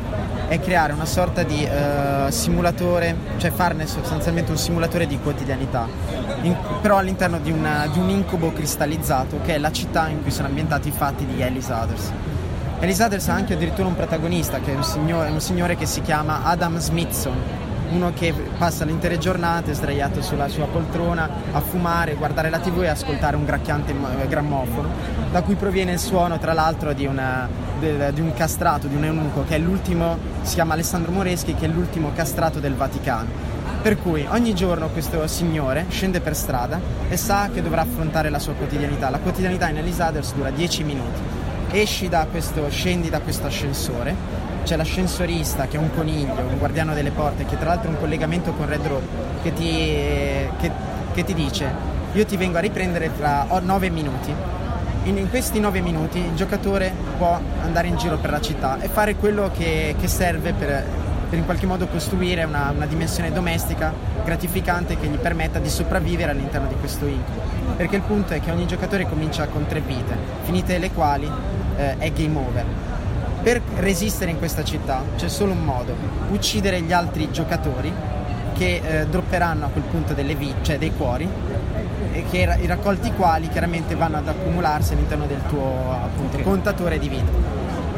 [0.47, 5.89] è creare una sorta di uh, simulatore, cioè farne sostanzialmente un simulatore di quotidianità,
[6.43, 10.31] in, però all'interno di, una, di, un incubo cristallizzato che è la città in cui
[10.31, 12.11] sono ambientati i fatti di Ellis Others.
[12.79, 16.43] Elisaters ha anche addirittura un protagonista che è un signore, un signore che si chiama
[16.43, 17.33] Adam Smithson,
[17.91, 22.83] uno che passa le intere giornate sdraiato sulla sua poltrona a fumare, guardare la tv
[22.83, 24.89] e ascoltare un gracchiante eh, grammofono,
[25.31, 27.47] da cui proviene il suono tra l'altro di, una,
[27.79, 31.65] de, di un castrato, di un eunuco, che è l'ultimo, si chiama Alessandro Moreschi, che
[31.65, 33.53] è l'ultimo castrato del Vaticano.
[33.81, 38.39] Per cui ogni giorno questo signore scende per strada e sa che dovrà affrontare la
[38.39, 39.09] sua quotidianità.
[39.09, 41.44] La quotidianità in Elisaters dura 10 minuti
[41.81, 44.15] esci da questo, scendi da questo ascensore,
[44.63, 47.99] c'è l'ascensorista che è un coniglio, un guardiano delle porte, che tra l'altro ha un
[47.99, 49.01] collegamento con Red Row,
[49.41, 50.71] che ti, che,
[51.13, 54.33] che ti dice io ti vengo a riprendere tra 9 minuti.
[55.03, 58.87] In, in, questi 9 minuti il giocatore può andare in giro per la città e
[58.87, 60.85] fare quello che, che serve per,
[61.29, 66.31] per, in qualche modo costruire una, una, dimensione domestica gratificante che gli permetta di sopravvivere
[66.31, 67.41] all'interno di questo incubo.
[67.75, 71.29] Perché il punto è che ogni giocatore comincia con tre vite, finite le quali
[71.77, 72.65] eh, è game over.
[73.43, 75.95] Per resistere in questa città c'è solo un modo,
[76.31, 77.93] uccidere gli altri giocatori
[78.53, 81.27] che eh, dropperanno a quel punto delle vite, cioè dei cuori,
[82.11, 87.09] e che i raccolti quali chiaramente vanno ad accumularsi all'interno del tuo appunto, contatore di
[87.09, 87.31] vita.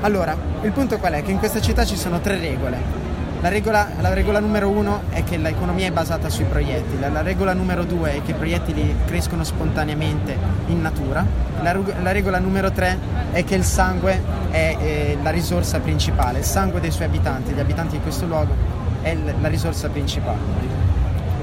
[0.01, 1.23] Allora, il punto qual è?
[1.23, 3.05] Che in questa città ci sono tre regole.
[3.41, 7.53] La regola, la regola, numero uno è che l'economia è basata sui proiettili, la regola
[7.53, 10.35] numero due è che i proiettili crescono spontaneamente
[10.67, 11.23] in natura,
[11.61, 12.97] la, la regola numero tre
[13.31, 17.59] è che il sangue è eh, la risorsa principale, il sangue dei suoi abitanti, gli
[17.59, 18.53] abitanti di questo luogo
[19.01, 20.37] è l- la risorsa principale.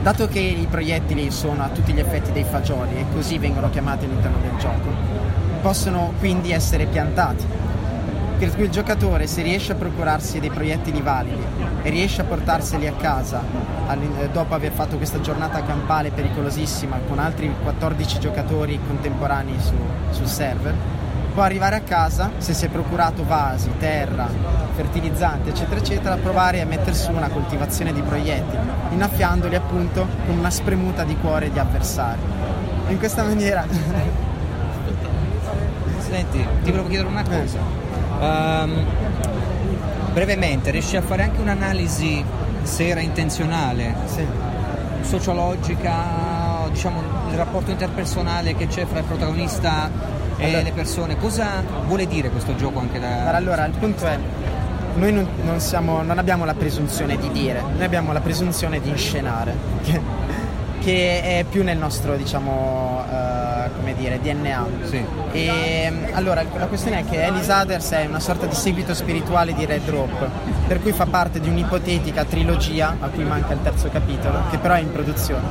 [0.03, 4.05] Dato che i proiettili sono a tutti gli effetti dei fagioli e così vengono chiamati
[4.05, 4.90] all'interno del gioco,
[5.62, 7.44] possono quindi essere piantati
[8.44, 11.42] per cui il giocatore se riesce a procurarsi dei proiettili validi
[11.83, 17.18] e riesce a portarseli a casa eh, dopo aver fatto questa giornata campale pericolosissima con
[17.20, 19.72] altri 14 giocatori contemporanei su,
[20.11, 20.74] sul server,
[21.33, 24.28] può arrivare a casa, se si è procurato vasi, terra,
[24.74, 30.50] fertilizzanti, eccetera, eccetera, provare a mettere su una coltivazione di proiettili, innaffiandoli appunto con una
[30.50, 32.20] spremuta di cuore di avversari.
[32.88, 33.66] In questa maniera...
[35.98, 37.59] Senti, ti volevo chiedere una cosa.
[37.59, 37.83] Eh
[38.20, 38.85] Um,
[40.12, 42.24] brevemente, riesci a fare anche un'analisi
[42.62, 44.24] se era intenzionale, sì.
[45.03, 49.90] sociologica, diciamo il rapporto interpersonale che c'è fra il protagonista
[50.37, 51.16] e allora, le persone.
[51.16, 53.35] Cosa vuole dire questo gioco anche da...
[53.35, 54.18] Allora, il punto è,
[54.94, 58.88] noi non, non, siamo, non abbiamo la presunzione di dire, noi abbiamo la presunzione di
[58.88, 60.00] inscenare, che,
[60.81, 62.83] che è più nel nostro, diciamo...
[63.84, 64.66] Come dire, DNA.
[64.84, 65.04] Sì.
[65.32, 69.66] E, allora, la questione è che Alice Others è una sorta di seguito spirituale di
[69.66, 70.26] Red Rope,
[70.66, 74.72] per cui fa parte di un'ipotetica trilogia, a cui manca il terzo capitolo, che però
[74.72, 75.42] è in produzione,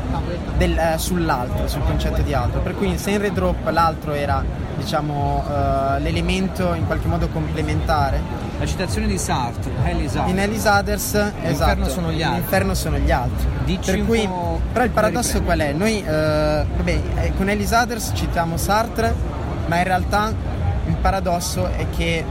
[0.58, 2.62] del, eh, sull'altro, sul concetto di altro.
[2.62, 4.44] Per cui se in Red Rope l'altro era,
[4.78, 8.20] diciamo, uh, l'elemento in qualche modo complementare,
[8.60, 11.90] la citazione di Sartre, Alice In Alice Others, esatto.
[11.90, 12.40] sono gli altri.
[12.40, 13.48] L'inferno sono gli altri.
[13.66, 14.30] Dici per cui,
[14.72, 15.74] però il paradosso qual è?
[15.74, 19.14] Noi eh, vabbè, eh, con Alice Others citiamo Sartre,
[19.66, 20.34] ma in realtà
[20.86, 22.24] il paradosso è che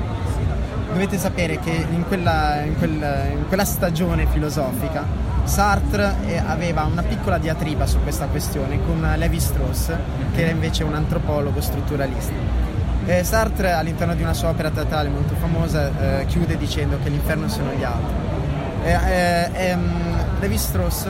[0.93, 7.03] dovete sapere che in quella, in quella, in quella stagione filosofica Sartre eh, aveva una
[7.03, 9.93] piccola diatriba su questa questione con Levi Strauss,
[10.35, 12.52] che era invece un antropologo strutturalista.
[13.05, 17.49] Eh, Sartre all'interno di una sua opera teatrale molto famosa eh, chiude dicendo che l'inferno
[17.49, 18.15] sono gli altri.
[18.85, 21.09] Eh, eh ehm, Levi Strauss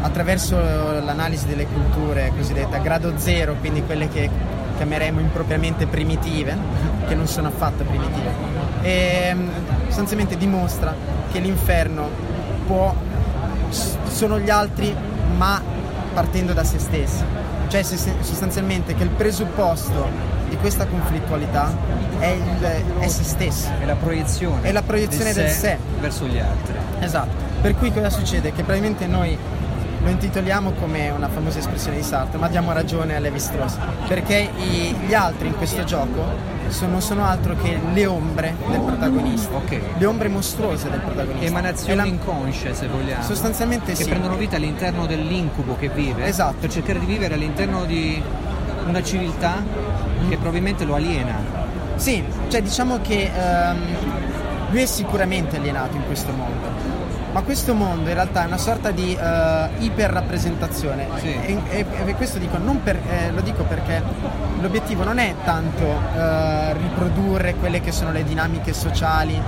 [0.00, 4.30] attraverso l'analisi delle culture cosiddette a grado zero, quindi quelle che
[4.76, 6.56] chiameremo impropriamente primitive,
[7.08, 8.30] che non sono affatto primitive,
[8.82, 9.50] e ehm,
[9.86, 10.94] sostanzialmente dimostra
[11.32, 12.08] che l'inferno
[12.66, 12.94] può,
[13.70, 14.94] sono gli altri
[15.36, 15.60] ma
[16.12, 17.24] partendo da se stessi,
[17.66, 21.76] cioè sostanzialmente che il presupposto di questa conflittualità
[22.18, 23.68] è, il, è se stesso.
[23.80, 24.62] È la proiezione.
[24.62, 26.74] È la proiezione del, del sé, verso gli altri.
[27.00, 27.42] Esatto.
[27.60, 28.50] Per cui cosa succede?
[28.52, 29.36] Che probabilmente noi
[30.02, 34.50] lo intitoliamo come una famosa espressione di Sartre, ma diamo ragione a Levi Strauss, perché
[34.56, 39.80] i, gli altri in questo gioco sono, sono, altro che le ombre del protagonista, okay.
[39.96, 41.46] le ombre mostruose del protagonista.
[41.46, 42.04] Emanazioni la...
[42.04, 43.22] inconsce, se vogliamo.
[43.22, 44.04] Sostanzialmente che sì.
[44.04, 46.56] Che prendono vita all'interno dell'incubo che vive, esatto.
[46.60, 48.22] per cercare di vivere all'interno di
[48.86, 49.62] una civiltà
[50.28, 51.62] che probabilmente lo aliena.
[51.96, 53.78] Sì, cioè diciamo che um,
[54.70, 56.68] lui è sicuramente alienato in questo mondo,
[57.32, 61.28] ma questo mondo in realtà è una sorta di uh, iperrappresentazione sì.
[61.28, 64.02] e, e, e, questo dico, per, eh, lo dico perché
[64.60, 69.40] l'obiettivo non è tanto uh, riprodurre quelle che sono le dinamiche sociali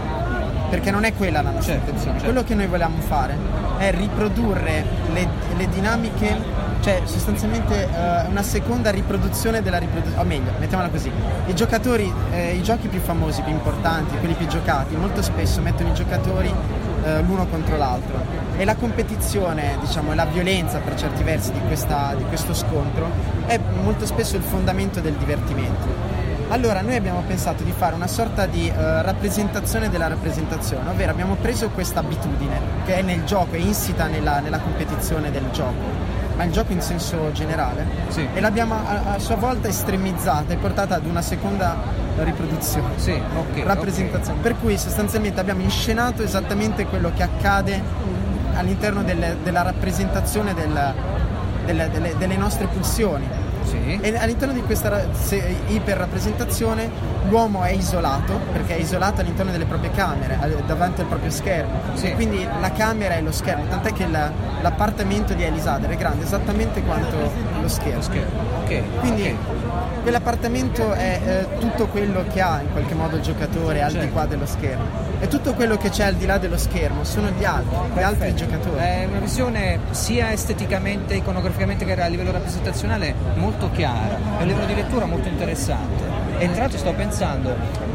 [0.68, 2.18] perché non è quella la nostra certo, intenzione.
[2.18, 2.32] Certo.
[2.32, 3.36] Quello che noi vogliamo fare
[3.78, 6.36] è riprodurre le, le dinamiche
[6.80, 11.10] cioè sostanzialmente uh, una seconda riproduzione della riproduzione, o meglio, mettiamola così,
[11.46, 15.90] i giocatori, eh, i giochi più famosi, più importanti, quelli più giocati, molto spesso mettono
[15.90, 18.20] i giocatori uh, l'uno contro l'altro
[18.56, 23.10] e la competizione, diciamo, e la violenza per certi versi di, questa, di questo scontro
[23.46, 26.14] è molto spesso il fondamento del divertimento.
[26.48, 31.34] Allora noi abbiamo pensato di fare una sorta di uh, rappresentazione della rappresentazione, ovvero abbiamo
[31.34, 36.44] preso questa abitudine che è nel gioco, è insita nella, nella competizione del gioco ma
[36.44, 38.28] il gioco in senso generale sì.
[38.32, 41.76] e l'abbiamo a, a, sua volta estremizzata e portata ad una seconda
[42.18, 44.40] riproduzione, sì, okay, rappresentazione.
[44.40, 44.52] Okay.
[44.52, 47.82] Per cui sostanzialmente abbiamo inscenato esattamente quello che accade
[48.54, 50.94] all'interno del, della rappresentazione del,
[51.64, 53.45] delle, delle, delle nostre pulsioni.
[53.66, 53.98] Sì.
[54.00, 55.04] E all'interno di questa
[55.68, 56.88] iperrappresentazione
[57.28, 61.80] l'uomo è isolato, perché è isolato all'interno delle proprie camere, davanti al proprio schermo.
[61.94, 62.12] Sì.
[62.12, 66.82] Quindi la camera è lo schermo, tant'è che la, l'appartamento di Elisader è grande esattamente
[66.82, 67.16] quanto
[67.60, 67.96] lo schermo.
[67.96, 68.40] Lo schermo.
[68.64, 68.82] Okay.
[69.00, 69.36] Quindi okay.
[70.02, 74.06] quell'appartamento è eh, tutto quello che ha in qualche modo il giocatore al certo.
[74.06, 75.05] di qua dello schermo.
[75.18, 78.34] E tutto quello che c'è al di là dello schermo sono gli altri, gli altri
[78.34, 78.78] giocatori.
[78.78, 84.66] È una visione sia esteticamente, iconograficamente che a livello rappresentazionale molto chiara, è un livello
[84.66, 86.04] di lettura molto interessante.
[86.38, 87.54] E tra l'altro sto pensando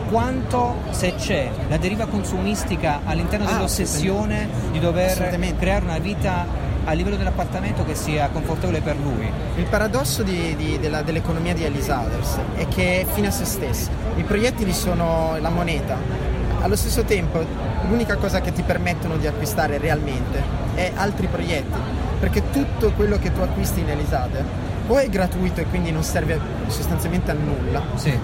[0.09, 6.93] quanto se c'è la deriva consumistica all'interno ah, dell'ossessione di dover creare una vita a
[6.93, 9.29] livello dell'appartamento che sia confortevole per lui.
[9.55, 13.45] Il paradosso di, di, della, dell'economia di Ellis Others è che è fine a se
[13.45, 13.91] stessa.
[14.15, 16.30] I proiettili sono la moneta.
[16.61, 17.43] Allo stesso tempo
[17.89, 20.43] l'unica cosa che ti permettono di acquistare realmente
[20.75, 21.81] è altri proiettili,
[22.19, 24.45] perché tutto quello che tu acquisti in Elisader
[24.87, 28.17] o è gratuito e quindi non serve sostanzialmente a nulla, sì.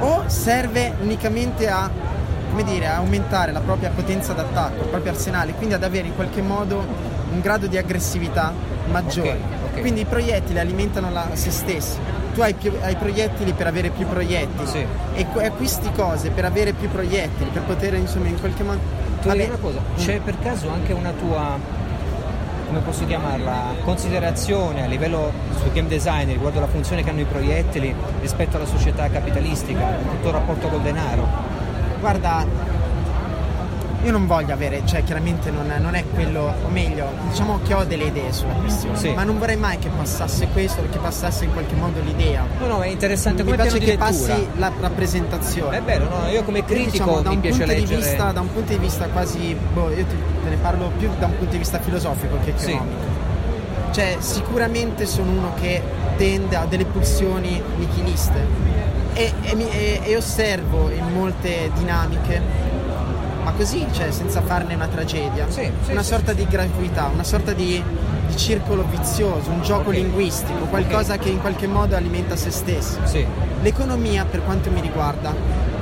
[0.00, 1.90] o serve unicamente a
[2.50, 6.14] come dire, a aumentare la propria potenza d'attacco, il proprio arsenale, quindi ad avere in
[6.14, 6.86] qualche modo
[7.32, 8.52] un grado di aggressività
[8.90, 9.30] maggiore.
[9.30, 9.80] Okay, okay.
[9.80, 11.98] Quindi i proiettili alimentano la, se stessi.
[12.34, 14.84] Tu hai, più, hai, proiettili per avere più proiettili sì.
[15.14, 18.80] e acquisti cose per avere più proiettili, per poter insomma in qualche modo...
[19.20, 19.44] Tu Vabbè.
[19.46, 21.58] una cosa, c'è per caso anche una tua
[22.66, 27.24] come posso chiamarla, considerazione a livello sul game design riguardo la funzione che hanno i
[27.24, 31.28] proiettili rispetto alla società capitalistica, tutto il rapporto col denaro?
[32.00, 32.44] Guarda,
[34.04, 37.84] io non voglio avere, cioè chiaramente non, non, è quello, o meglio, diciamo che ho
[37.84, 39.12] delle idee sulla questione, sì.
[39.12, 42.46] ma non vorrei mai che passasse questo o che passasse in qualche modo l'idea.
[42.58, 45.78] No, no, è interessante mi come piace che passi la rappresentazione.
[45.78, 46.28] È bello, no?
[46.28, 47.86] Io come critico io, diciamo, mi piace leggere.
[47.86, 51.08] Di vista, da un punto di vista quasi, boh, io te, te ne parlo più
[51.18, 52.96] da un punto di vista filosofico che economico.
[53.00, 53.92] Sì.
[53.92, 55.80] Cioè, sicuramente sono uno che
[56.18, 58.46] tende a delle pulsioni nichiliste
[59.14, 62.42] e, e, e, e osservo in molte dinamiche
[63.44, 65.46] ma così, cioè senza farne una tragedia.
[65.48, 67.80] Sì, sì, una sì, sorta di gratuità, una sorta di,
[68.26, 70.02] di circolo vizioso, un gioco okay.
[70.02, 71.26] linguistico, qualcosa okay.
[71.26, 72.98] che in qualche modo alimenta se stesso.
[73.60, 75.32] L'economia, per quanto mi riguarda,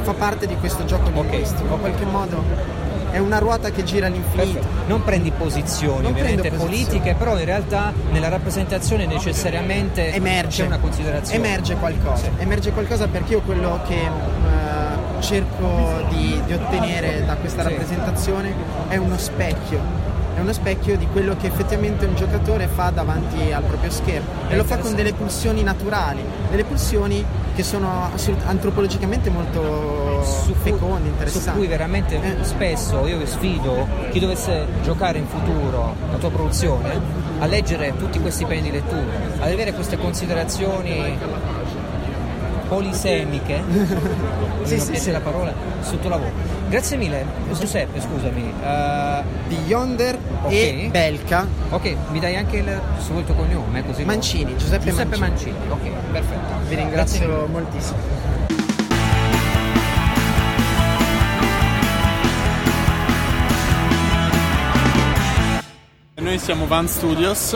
[0.02, 1.74] fa parte di questo gioco linguistico, okay.
[1.74, 2.80] in qualche modo
[3.12, 4.58] è una ruota che gira all'infinito.
[4.58, 4.80] Perfetto.
[4.86, 10.78] Non prendi posizioni non ovviamente politiche, però in realtà nella rappresentazione necessariamente emerge, c'è una
[10.78, 11.46] considerazione.
[11.46, 14.40] Emerge qualcosa, emerge qualcosa perché io quello che
[15.22, 18.52] cerco di, di, ottenere da questa rappresentazione
[18.88, 23.62] è uno specchio è uno specchio di quello che effettivamente un giocatore fa davanti al
[23.62, 28.10] proprio schermo e lo fa con delle pulsioni naturali, delle pulsioni che sono
[28.46, 31.50] antropologicamente molto su fecondi, interessanti.
[31.50, 32.44] Su cui veramente eh.
[32.44, 36.98] spesso io sfido chi dovesse giocare in futuro la tua produzione
[37.38, 39.02] a leggere tutti questi peni di lettura,
[39.38, 41.18] ad avere queste considerazioni
[42.72, 43.62] polisemiche,
[44.64, 45.10] sì, non sì, sì.
[45.10, 45.52] la parola,
[45.82, 46.32] sotto lavoro.
[46.70, 48.50] Grazie mille, Giuseppe, scusami.
[48.62, 50.86] Uh, di Yonder okay.
[50.86, 51.46] e Belka.
[51.68, 54.04] Ok, mi dai anche il, se il tuo cognome, così.
[54.04, 55.54] Mancini, Giuseppe, Giuseppe Mancini.
[55.68, 55.90] Mancini.
[55.90, 56.68] Ok, perfetto.
[56.68, 57.98] Vi ringrazio moltissimo.
[66.14, 67.54] Noi siamo Van Studios,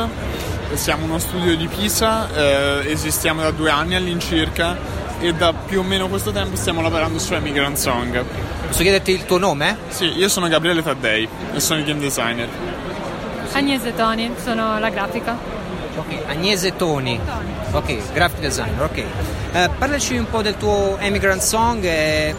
[0.75, 5.83] siamo uno studio di Pisa, eh, esistiamo da due anni all'incirca e da più o
[5.83, 8.25] meno questo tempo stiamo lavorando su Emigrant Song.
[8.67, 9.77] Posso chiederti il tuo nome?
[9.89, 12.49] Sì, io sono Gabriele Taddei e sono il game designer.
[13.53, 15.37] Agnese Toni, sono la grafica.
[15.97, 17.19] Ok, Agnese Toni.
[17.73, 19.05] Ok, graphic designer, ok.
[19.53, 22.35] Uh, parlaci un po' del tuo Emigrant Song e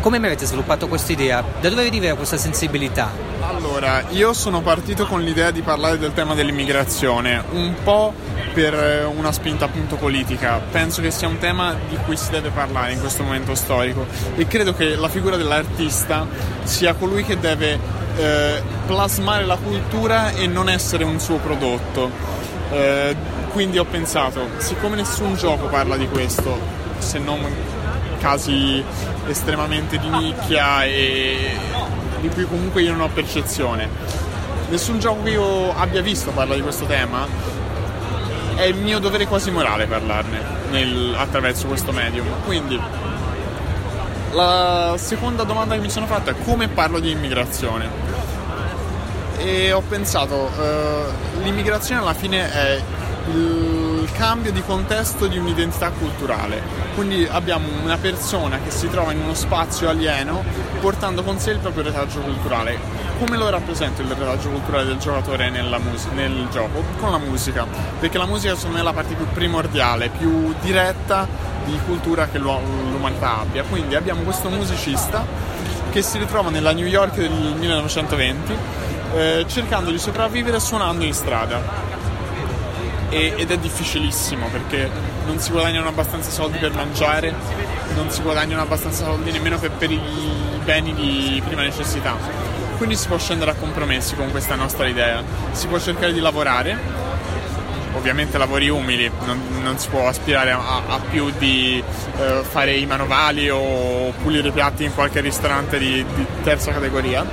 [0.00, 1.44] come mai avete sviluppato questa idea?
[1.60, 3.31] Da dove veniva questa sensibilità?
[3.74, 8.12] Allora, io sono partito con l'idea di parlare del tema dell'immigrazione, un po'
[8.52, 10.60] per eh, una spinta appunto politica.
[10.70, 14.04] Penso che sia un tema di cui si deve parlare in questo momento storico
[14.36, 16.26] e credo che la figura dell'artista
[16.64, 17.78] sia colui che deve
[18.16, 22.10] eh, plasmare la cultura e non essere un suo prodotto.
[22.72, 23.16] Eh,
[23.52, 26.58] quindi ho pensato, siccome nessun gioco parla di questo,
[26.98, 27.40] se non
[28.20, 28.84] casi
[29.26, 31.56] estremamente di nicchia e
[32.22, 33.88] di cui comunque io non ho percezione,
[34.68, 37.26] nessun gioco che io abbia visto parla di questo tema,
[38.54, 42.26] è il mio dovere quasi morale parlarne nel, attraverso questo medium.
[42.44, 42.80] Quindi
[44.30, 48.10] la seconda domanda che mi sono fatta è come parlo di immigrazione.
[49.38, 52.80] E ho pensato, uh, l'immigrazione alla fine è
[53.34, 56.60] il il cambio di contesto di un'identità culturale.
[56.94, 60.42] Quindi abbiamo una persona che si trova in uno spazio alieno
[60.80, 62.78] portando con sé il proprio retaggio culturale.
[63.18, 66.82] Come lo rappresenta il retaggio culturale del giocatore mus- nel gioco?
[66.98, 67.66] Con la musica,
[68.00, 71.28] perché la musica secondo me è la parte più primordiale, più diretta
[71.64, 73.62] di cultura che l'umanità abbia.
[73.62, 75.24] Quindi abbiamo questo musicista
[75.90, 78.56] che si ritrova nella New York del 1920
[79.14, 81.91] eh, cercando di sopravvivere suonando in strada.
[83.12, 84.88] E, ed è difficilissimo perché
[85.26, 87.34] non si guadagnano abbastanza soldi per mangiare,
[87.94, 90.00] non si guadagnano abbastanza soldi nemmeno per, per i
[90.64, 92.16] beni di prima necessità.
[92.78, 95.22] Quindi si può scendere a compromessi con questa nostra idea.
[95.52, 96.76] Si può cercare di lavorare,
[97.94, 101.84] ovviamente lavori umili, non, non si può aspirare a, a più di
[102.18, 107.24] eh, fare i manovali o pulire i piatti in qualche ristorante di, di terza categoria.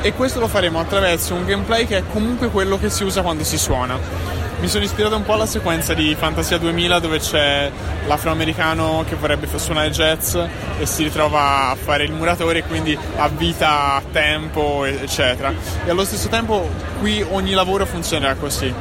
[0.00, 3.44] E questo lo faremo attraverso un gameplay che è comunque quello che si usa quando
[3.44, 4.28] si suona
[4.60, 7.70] mi sono ispirato un po' alla sequenza di Fantasia 2000 dove c'è
[8.06, 13.28] l'afroamericano che vorrebbe suonare jazz e si ritrova a fare il muratore e quindi ha
[13.28, 15.52] vita a tempo eccetera.
[15.84, 18.72] E allo stesso tempo qui ogni lavoro funzionerà così.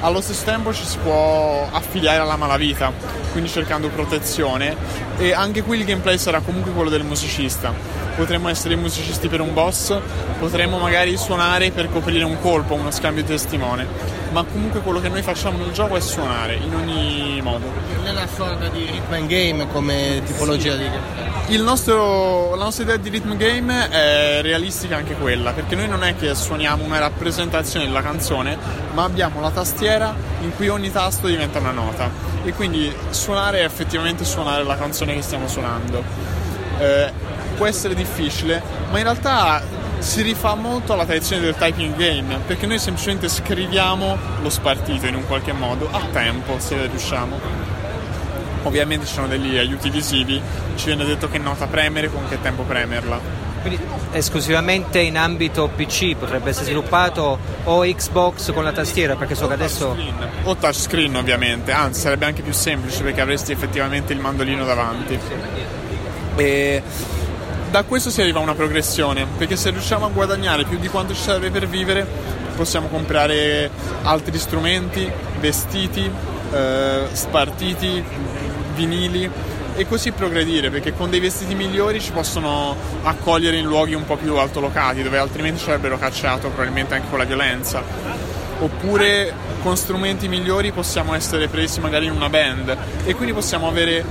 [0.00, 2.90] Allo stesso tempo ci si può affiliare alla malavita,
[3.30, 4.74] quindi cercando protezione.
[5.18, 7.72] E anche qui il gameplay sarà comunque quello del musicista.
[8.16, 9.96] Potremmo essere musicisti per un boss,
[10.38, 13.86] potremmo magari suonare per coprire un colpo, uno scambio di testimone,
[14.30, 17.66] ma comunque quello che noi facciamo nel gioco è suonare in ogni modo.
[18.02, 20.90] Nella sorta di rhythm and game come tipologia sì.
[21.46, 26.04] di nostro, la nostra idea di rhythm game è realistica anche quella, perché noi non
[26.04, 28.56] è che suoniamo una rappresentazione della canzone,
[28.92, 32.10] ma abbiamo la tastiera in cui ogni tasto diventa una nota
[32.44, 36.02] e quindi suonare è effettivamente suonare la canzone che stiamo suonando.
[36.78, 37.12] Eh,
[37.56, 39.62] può essere difficile, ma in realtà
[40.00, 45.14] si rifà molto alla tradizione del typing game, perché noi semplicemente scriviamo lo spartito in
[45.14, 47.70] un qualche modo, a tempo se riusciamo
[48.64, 50.40] ovviamente ci sono degli aiuti visivi,
[50.76, 53.48] ci viene detto che nota premere, con che tempo premerla.
[53.60, 53.78] Quindi
[54.12, 59.52] esclusivamente in ambito PC potrebbe essere sviluppato o Xbox con la tastiera perché so che
[59.52, 59.94] adesso...
[60.44, 65.18] O touchscreen ovviamente, anzi sarebbe anche più semplice perché avresti effettivamente il mandolino davanti.
[66.36, 66.82] E
[67.70, 71.14] da questo si arriva a una progressione perché se riusciamo a guadagnare più di quanto
[71.14, 72.04] ci serve per vivere
[72.56, 73.70] possiamo comprare
[74.02, 76.10] altri strumenti, vestiti,
[76.52, 78.04] eh, spartiti,
[78.74, 79.30] vinili
[79.76, 84.16] e così progredire perché con dei vestiti migliori ci possono accogliere in luoghi un po'
[84.16, 87.82] più altolocati dove altrimenti ci avrebbero cacciato probabilmente anche con la violenza.
[88.58, 94.04] Oppure con strumenti migliori possiamo essere presi magari in una band e quindi possiamo avere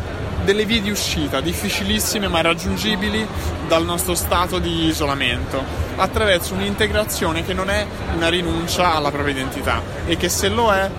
[0.50, 3.24] delle vie di uscita difficilissime ma raggiungibili
[3.68, 5.64] dal nostro stato di isolamento
[5.95, 7.86] attraverso un'integrazione che non è
[8.16, 10.89] una rinuncia alla propria identità e che se lo è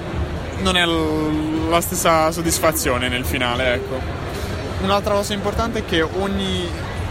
[0.61, 3.99] non è la stessa soddisfazione nel finale, ecco.
[4.83, 6.69] Un'altra cosa importante è che ogni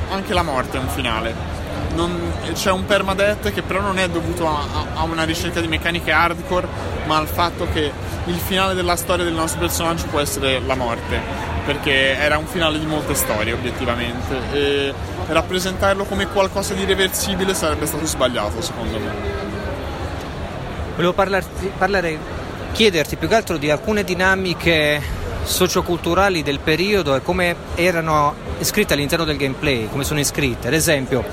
[0.10, 1.59] anche la morte è un finale.
[2.00, 6.12] Non, c'è un permadeath che però non è dovuto a, a, una ricerca di meccaniche
[6.12, 6.66] hardcore,
[7.06, 7.92] ma al fatto che
[8.24, 11.20] il finale della storia del nostro personaggio può essere la morte,
[11.66, 14.94] perché era un finale di molte storie obiettivamente e
[15.28, 19.12] rappresentarlo come qualcosa di irreversibile sarebbe stato sbagliato secondo me.
[20.96, 22.18] Volevo parlarti, parlare
[22.72, 25.02] chiederti più che altro di alcune dinamiche
[25.44, 30.68] socioculturali del periodo e come erano iscritte all'interno del gameplay, come sono iscritte.
[30.68, 31.24] Ad esempio,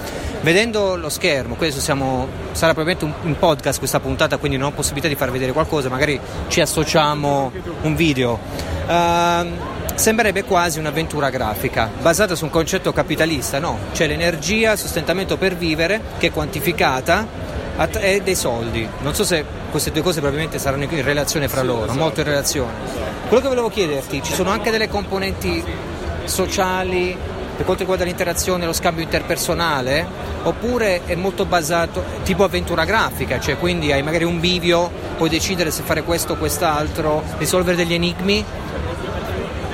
[0.40, 4.72] vedendo lo schermo, questo siamo, sarà probabilmente un, un, podcast questa puntata, quindi non ho
[4.72, 6.18] possibilità di far vedere qualcosa, magari
[6.48, 7.52] ci associamo
[7.82, 8.38] un video.
[8.86, 13.78] Uh, sembrerebbe quasi un'avventura grafica, basata su un concetto capitalista, no?
[13.92, 17.44] C'è l'energia, il sostentamento per vivere, che è quantificata
[18.00, 18.88] e dei soldi.
[19.00, 21.98] Non so se queste due cose probabilmente saranno in relazione fra loro, esatto.
[21.98, 22.72] molto in relazione.
[23.28, 25.62] Quello che volevo chiederti, ci sono anche delle componenti
[26.26, 27.16] sociali
[27.56, 30.06] per quanto riguarda l'interazione, lo scambio interpersonale,
[30.42, 35.70] oppure è molto basato tipo avventura grafica, cioè quindi hai magari un bivio, puoi decidere
[35.70, 38.44] se fare questo o quest'altro, risolvere degli enigmi.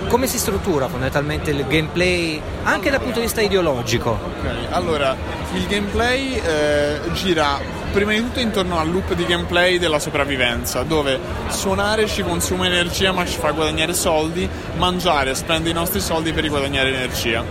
[0.07, 4.11] Come si struttura fondamentalmente il gameplay anche dal punto di vista ideologico?
[4.11, 5.17] Ok, allora
[5.55, 7.59] il gameplay eh, gira
[7.93, 13.13] prima di tutto intorno al loop di gameplay della sopravvivenza, dove suonare ci consuma energia
[13.13, 17.45] ma ci fa guadagnare soldi, mangiare spende i nostri soldi per riguadagnare energia.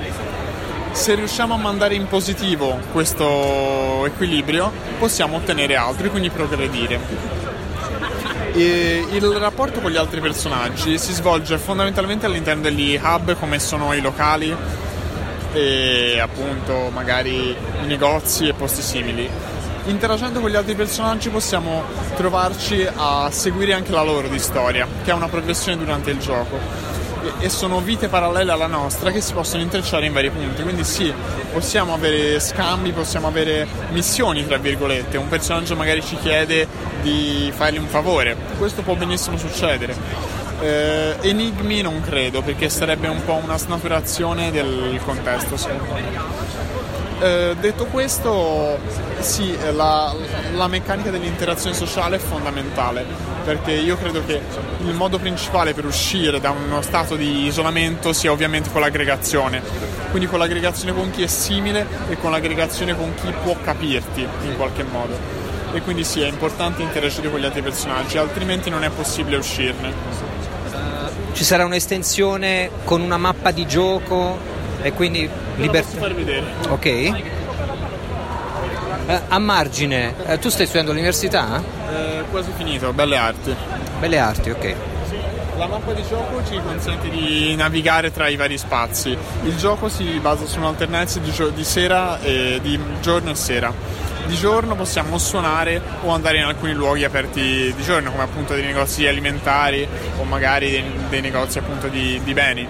[0.92, 7.00] Se riusciamo a mandare in positivo questo equilibrio, possiamo ottenere altro e quindi progredire.
[8.54, 13.94] E il rapporto con gli altri personaggi si svolge fondamentalmente all'interno degli hub come sono
[13.94, 14.54] i locali
[15.54, 19.30] e appunto magari i negozi e posti simili
[19.92, 21.84] interagendo con gli altri personaggi possiamo
[22.16, 27.00] trovarci a seguire anche la loro di storia, che è una progressione durante il gioco
[27.40, 30.64] e sono vite parallele alla nostra che si possono intrecciare in vari punti.
[30.64, 31.14] Quindi sì,
[31.52, 35.18] possiamo avere scambi, possiamo avere missioni, tra virgolette.
[35.18, 36.68] Un personaggio magari ci chiede
[37.02, 38.36] di fargli un favore.
[38.58, 39.96] Questo può benissimo succedere.
[40.62, 46.61] Eh, enigmi non credo, perché sarebbe un po' una snaturazione del contesto, secondo me.
[47.22, 48.80] Eh, detto questo,
[49.20, 50.12] sì, la,
[50.56, 53.06] la, meccanica dell'interazione sociale è fondamentale
[53.44, 54.42] perché io credo che
[54.80, 59.62] il modo principale per uscire da uno stato di isolamento sia ovviamente con l'aggregazione,
[60.10, 64.56] quindi con l'aggregazione con chi è simile e con l'aggregazione con chi può capirti in
[64.56, 65.16] qualche modo.
[65.74, 69.94] E quindi sì, è importante interagire con gli altri personaggi, altrimenti non è possibile uscirne.
[71.34, 74.51] Ci sarà un'estensione con una mappa di gioco
[74.82, 75.98] e quindi libertà.
[75.98, 76.46] far vedere.
[76.70, 76.86] Ok.
[79.12, 81.62] Eh, a margine, eh, tu stai studiando all'università?
[81.92, 83.56] Eh, quasi finito, Belle Arti.
[84.00, 84.76] Belle Arti, ok.
[85.58, 89.16] La mappa di gioco ci consente di navigare tra i vari spazi.
[89.44, 93.74] Il gioco si basa su un'alternanza di, gio- di, sera e di giorno e sera.
[94.26, 98.64] Di giorno possiamo suonare o andare in alcuni luoghi aperti di giorno, come appunto dei
[98.64, 102.68] negozi alimentari o magari dei, dei negozi appunto di, di beni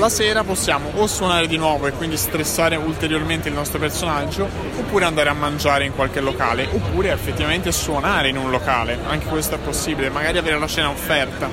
[0.00, 4.48] la sera possiamo o suonare di nuovo e quindi stressare ulteriormente il nostro personaggio,
[4.78, 9.56] oppure andare a mangiare in qualche locale, oppure effettivamente suonare in un locale, anche questo
[9.56, 11.48] è possibile, magari avere la scena offerta.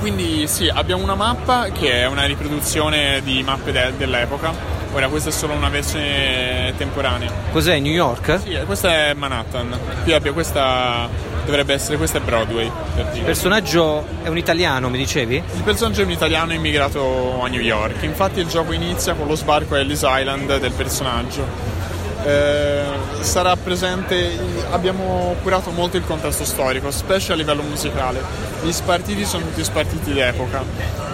[0.00, 4.54] Quindi sì, abbiamo una mappa che è una riproduzione di mappe de- dell'epoca.
[4.94, 7.30] Ora questa è solo una versione temporanea.
[7.52, 8.40] Cos'è New York?
[8.42, 9.78] Sì, questa è Manhattan.
[10.02, 11.08] Qui abbiamo questa
[11.46, 12.70] dovrebbe essere questo è Broadway.
[13.14, 15.36] Il personaggio è un italiano, mi dicevi?
[15.36, 18.02] Il personaggio è un italiano immigrato a New York.
[18.02, 21.75] Infatti il gioco inizia con lo sbarco a Ellis Island del personaggio.
[22.26, 22.84] Eh,
[23.20, 24.36] sarà presente,
[24.72, 28.20] abbiamo curato molto il contesto storico, specie a livello musicale.
[28.62, 30.60] Gli spartiti sono tutti spartiti d'epoca.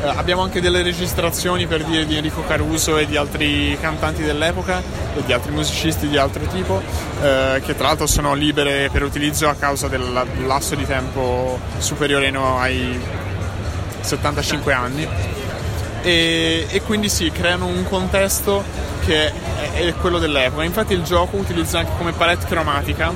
[0.02, 4.82] Eh, abbiamo anche delle registrazioni per dire di Enrico Caruso e di altri cantanti dell'epoca
[5.14, 6.80] e di altri musicisti di altro tipo,
[7.20, 12.30] eh, che tra l'altro sono libere per utilizzo a causa del lasso di tempo superiore
[12.30, 12.98] no, ai
[14.00, 15.06] 75 anni.
[16.02, 18.64] E, e, quindi sì, creano un contesto
[19.04, 19.32] che è,
[19.72, 20.64] è, quello dell'epoca.
[20.64, 23.12] Infatti il gioco utilizza anche come palette cromatica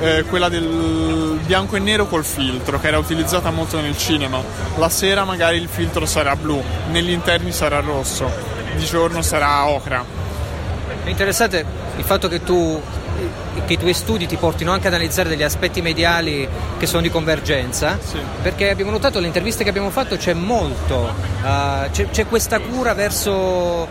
[0.00, 4.42] eh, quella del bianco e nero col filtro, che era utilizzata molto nel cinema.
[4.76, 8.30] La sera magari il filtro sarà blu, negli interni sarà rosso,
[8.76, 10.04] di giorno sarà ocra.
[11.04, 11.64] È interessante
[11.96, 12.80] il fatto che tu
[13.66, 16.48] che i tuoi studi ti portino anche ad analizzare degli aspetti mediali
[16.78, 18.18] che sono di convergenza, sì.
[18.42, 22.94] perché abbiamo notato nelle interviste che abbiamo fatto c'è molto, uh, c'è, c'è, questa cura
[22.94, 23.86] verso uh,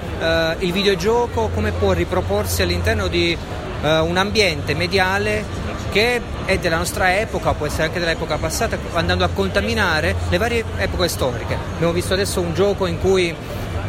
[0.60, 3.38] il videogioco, come può riproporsi all'interno di
[3.82, 9.24] uh, un ambiente mediale che è della nostra epoca, può essere anche dell'epoca passata, andando
[9.24, 11.57] a contaminare le varie epoche storiche.
[11.76, 13.36] Abbiamo visto adesso un gioco in cui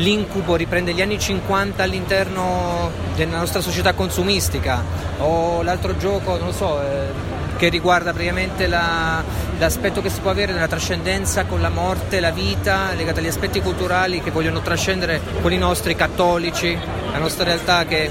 [0.01, 4.83] l'incubo riprende gli anni 50 all'interno della nostra società consumistica
[5.19, 9.23] o l'altro gioco, non lo so, eh, che riguarda praticamente la,
[9.59, 13.61] l'aspetto che si può avere nella trascendenza con la morte, la vita, legata agli aspetti
[13.61, 16.77] culturali che vogliono trascendere con i nostri cattolici,
[17.13, 18.11] la nostra realtà che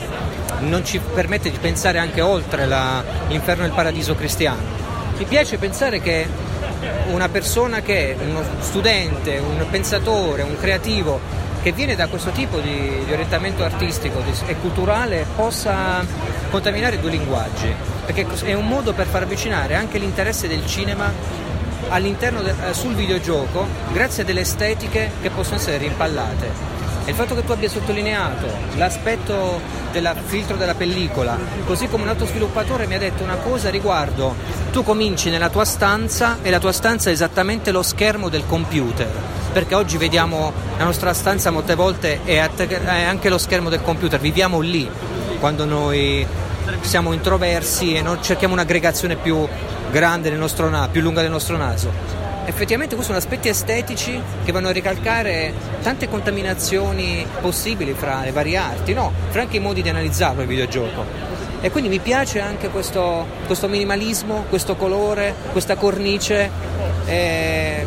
[0.59, 4.77] non ci permette di pensare anche oltre la, l'inferno e il paradiso cristiano.
[5.17, 6.27] Mi piace pensare che
[7.07, 13.03] una persona che uno studente, un pensatore, un creativo che viene da questo tipo di,
[13.05, 16.05] di orientamento artistico e culturale possa
[16.49, 17.73] contaminare due linguaggi,
[18.05, 21.11] perché è un modo per far avvicinare anche l'interesse del cinema
[21.89, 26.77] all'interno de, eh, sul videogioco grazie a delle estetiche che possono essere rimpallate.
[27.05, 29.59] Il fatto che tu abbia sottolineato l'aspetto
[29.91, 34.35] del filtro della pellicola, così come un altro sviluppatore mi ha detto una cosa riguardo,
[34.71, 39.38] tu cominci nella tua stanza e la tua stanza è esattamente lo schermo del computer
[39.51, 44.59] perché oggi vediamo la nostra stanza molte volte è, anche lo schermo del computer, viviamo
[44.59, 44.89] lì
[45.39, 46.25] quando noi
[46.81, 49.47] siamo introversi e non cerchiamo un'aggregazione più
[49.91, 51.91] grande del nostro naso, più lunga del nostro naso.
[52.45, 58.57] Effettivamente questi sono aspetti estetici che vanno a ricalcare tante contaminazioni possibili fra le varie
[58.57, 59.11] arti, no?
[59.29, 61.05] fra anche i modi di analizzarlo il videogioco.
[61.61, 66.49] E quindi mi piace anche questo, questo minimalismo, questo colore, questa cornice.
[67.05, 67.85] Eh,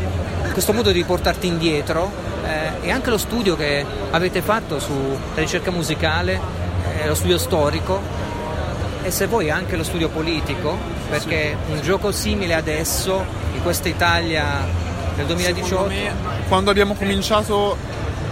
[0.53, 2.11] questo modo di portarti indietro
[2.45, 6.41] eh, e anche lo studio che avete fatto sulla ricerca musicale,
[7.01, 8.01] eh, lo studio storico
[9.03, 10.79] e se vuoi anche lo studio politico,
[11.09, 11.73] perché sì.
[11.73, 14.65] un gioco simile adesso, in questa Italia
[15.17, 15.87] nel 2018...
[15.87, 16.15] Me,
[16.49, 17.77] quando abbiamo cominciato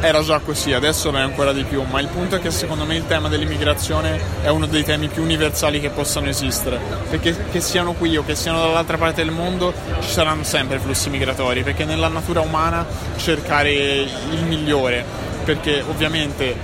[0.00, 2.84] era già così, adesso lo è ancora di più, ma il punto è che secondo
[2.84, 7.60] me il tema dell'immigrazione è uno dei temi più universali che possano esistere, perché che
[7.60, 11.84] siano qui o che siano dall'altra parte del mondo ci saranno sempre flussi migratori, perché
[11.84, 12.86] nella natura umana
[13.16, 15.04] cercare il migliore,
[15.44, 16.56] perché ovviamente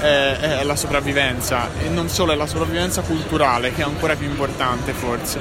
[0.00, 4.26] è, è la sopravvivenza e non solo è la sopravvivenza culturale che è ancora più
[4.26, 5.40] importante forse.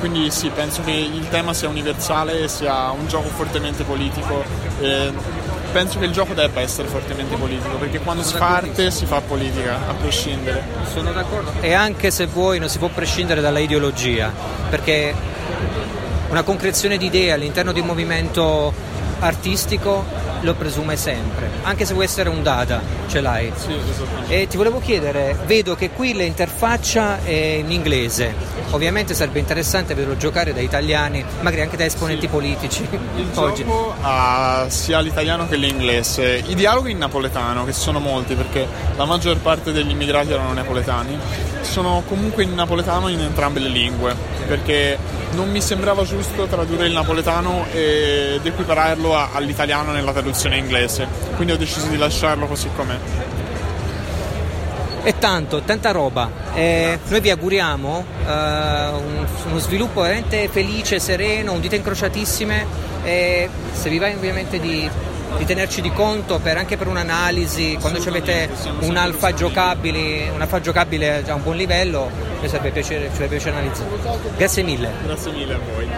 [0.00, 4.42] Quindi sì, penso che il tema sia universale e sia un gioco fortemente politico.
[5.72, 9.78] Penso che il gioco debba essere fortemente politico, perché quando si parte si fa politica,
[9.88, 10.64] a prescindere.
[10.92, 11.52] Sono d'accordo.
[11.60, 14.32] E anche se vuoi non si può prescindere dalla ideologia,
[14.68, 15.14] perché
[16.28, 18.72] una concrezione di idee all'interno di un movimento
[19.20, 20.04] artistico
[20.42, 23.52] lo presume sempre, anche se vuoi essere un data, ce l'hai.
[23.56, 23.74] Sì.
[24.28, 28.34] E ti volevo chiedere, vedo che qui l'interfaccia è in inglese,
[28.70, 32.28] ovviamente sarebbe interessante vederlo giocare da italiani, magari anche da esponenti Sì.
[32.28, 32.88] politici.
[33.16, 33.64] Il Oggi.
[33.64, 38.66] gioco ha sia l'italiano che l'inglese, i dialoghi in napoletano, che sono molti perché
[38.96, 41.18] la maggior parte degli immigrati erano napoletani,
[41.62, 44.14] sono comunque in napoletano in entrambe le lingue,
[44.46, 44.98] perché
[45.32, 51.06] non mi sembrava giusto tradurre il napoletano ed equipararlo a- all'italiano nella traduzione inglese,
[51.36, 52.96] quindi ho deciso di lasciarlo così com'è.
[55.02, 56.30] E tanto, tanta roba.
[56.52, 62.66] Eh, noi vi auguriamo eh, un- uno sviluppo veramente felice, sereno, un dita incrociatissime
[63.02, 64.88] e se vi va ovviamente di,
[65.36, 68.50] di tenerci di conto per- anche per un'analisi, quando ci avete
[68.80, 72.10] un alfa giocabile, un alfa giocabile a un buon livello,
[72.40, 73.88] mi sarebbe piacere, ci sarebbe piacere analizzare.
[74.36, 74.90] Grazie mille.
[75.04, 75.88] Grazie mille a voi.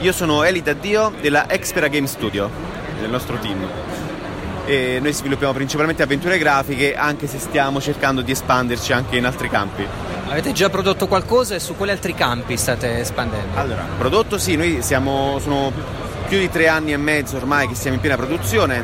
[0.00, 2.50] Io sono Eli Daddio della Expera Game Studio,
[3.00, 3.66] del nostro team.
[4.66, 9.48] E noi sviluppiamo principalmente avventure grafiche, anche se stiamo cercando di espanderci anche in altri
[9.48, 9.86] campi.
[10.26, 13.58] Avete già prodotto qualcosa e su quali altri campi state espandendo?
[13.58, 15.70] Allora, prodotto sì, noi siamo, sono
[16.26, 18.82] più di tre anni e mezzo ormai che siamo in piena produzione.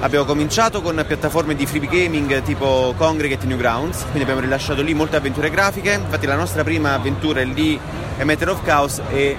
[0.00, 5.16] Abbiamo cominciato con piattaforme di free gaming tipo Congregate Newgrounds, quindi abbiamo rilasciato lì molte
[5.16, 5.94] avventure grafiche.
[5.94, 7.80] Infatti la nostra prima avventura è lì,
[8.16, 9.36] è Matter of Chaos e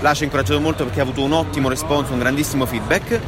[0.00, 3.20] là ci ha incoraggiato molto perché ha avuto un ottimo response, un grandissimo feedback.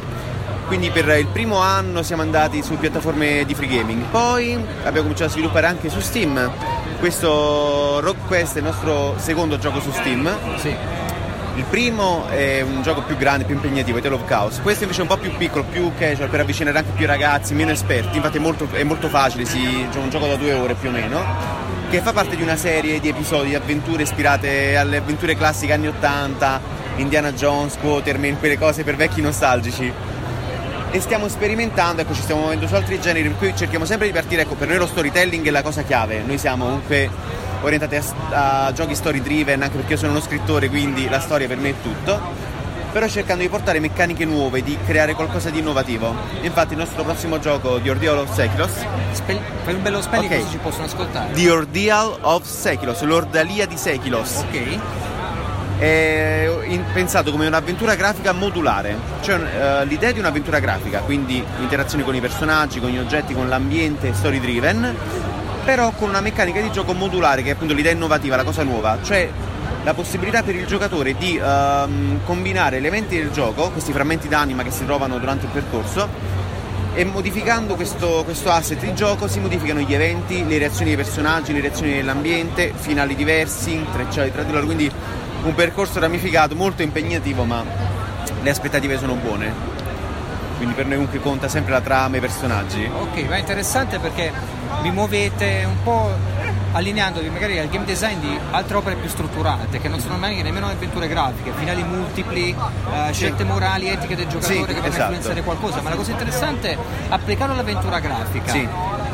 [0.65, 5.29] Quindi per il primo anno siamo andati su piattaforme di free gaming, poi abbiamo cominciato
[5.29, 6.51] a sviluppare anche su Steam.
[6.99, 10.29] Questo Rock Quest è il nostro secondo gioco su Steam.
[10.57, 10.75] Sì.
[11.55, 14.59] Il primo è un gioco più grande, più impegnativo, è Tale of Chaos.
[14.61, 17.71] Questo invece è un po' più piccolo, più casual, per avvicinare anche più ragazzi, meno
[17.71, 18.17] esperti.
[18.17, 20.91] Infatti è molto, è molto facile, si, è un gioco da due ore più o
[20.91, 21.23] meno,
[21.89, 25.87] che fa parte di una serie di episodi, di avventure ispirate alle avventure classiche anni
[25.87, 26.61] 80,
[26.97, 30.08] Indiana Jones, Quatermain, quelle cose per vecchi nostalgici.
[30.91, 34.13] E stiamo sperimentando, ecco, ci stiamo muovendo su altri generi, per cui cerchiamo sempre di
[34.13, 36.23] partire, ecco, per noi lo storytelling è la cosa chiave.
[36.25, 37.09] Noi siamo comunque
[37.61, 41.47] orientati a, a giochi story driven, anche perché io sono uno scrittore, quindi la storia
[41.47, 42.47] per me è tutto.
[42.91, 46.11] Però cercando di portare meccaniche nuove, di creare qualcosa di innovativo.
[46.41, 48.71] Infatti il nostro prossimo gioco, The Ordeal of Sekilos,
[49.63, 50.39] fai un bello spelling Ok.
[50.39, 51.33] così ci possono ascoltare.
[51.33, 54.37] The Ordeal of Sekilos, l'ordalia di Sekilos.
[54.37, 54.79] Ok.
[55.79, 56.29] È
[56.91, 62.19] pensato come un'avventura grafica modulare, cioè eh, l'idea di un'avventura grafica, quindi interazioni con i
[62.19, 64.95] personaggi, con gli oggetti, con l'ambiente, story driven,
[65.63, 68.97] però con una meccanica di gioco modulare che è appunto l'idea innovativa, la cosa nuova,
[69.01, 69.29] cioè
[69.83, 74.71] la possibilità per il giocatore di ehm, combinare elementi del gioco, questi frammenti d'anima che
[74.71, 76.09] si trovano durante il percorso,
[76.93, 81.53] e modificando questo, questo asset di gioco si modificano gli eventi, le reazioni dei personaggi,
[81.53, 84.91] le reazioni dell'ambiente, finali diversi, intrecciati tra di loro, quindi
[85.43, 87.63] un percorso ramificato molto impegnativo ma
[88.41, 89.77] le aspettative sono buone.
[90.57, 92.83] Quindi per noi comunque conta sempre la trama e i personaggi.
[92.83, 94.31] Ok, ma è interessante perché
[94.81, 96.11] vi muovete un po'
[96.73, 100.67] allineandovi magari al game design di altre opere più strutturate, che non sono mai nemmeno
[100.67, 105.01] avventure grafiche, finali multipli, eh, scelte morali, etiche del giocatore Sì, che possono esatto.
[105.13, 106.77] influenzare qualcosa, ma la cosa interessante è
[107.07, 108.51] applicarlo all'avventura grafica.
[108.51, 108.67] Sì.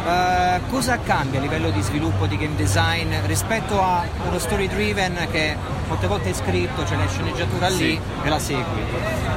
[0.07, 5.27] Eh, cosa cambia a livello di sviluppo di game design rispetto a uno story driven
[5.31, 5.55] che
[5.87, 7.99] molte volte è scritto, c'è la sceneggiatura lì Sì.
[8.23, 8.63] e la segui?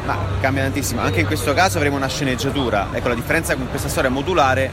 [0.05, 2.89] Ma cambia tantissimo, anche in questo caso avremo una sceneggiatura.
[2.93, 4.71] Ecco la differenza con questa storia modulare,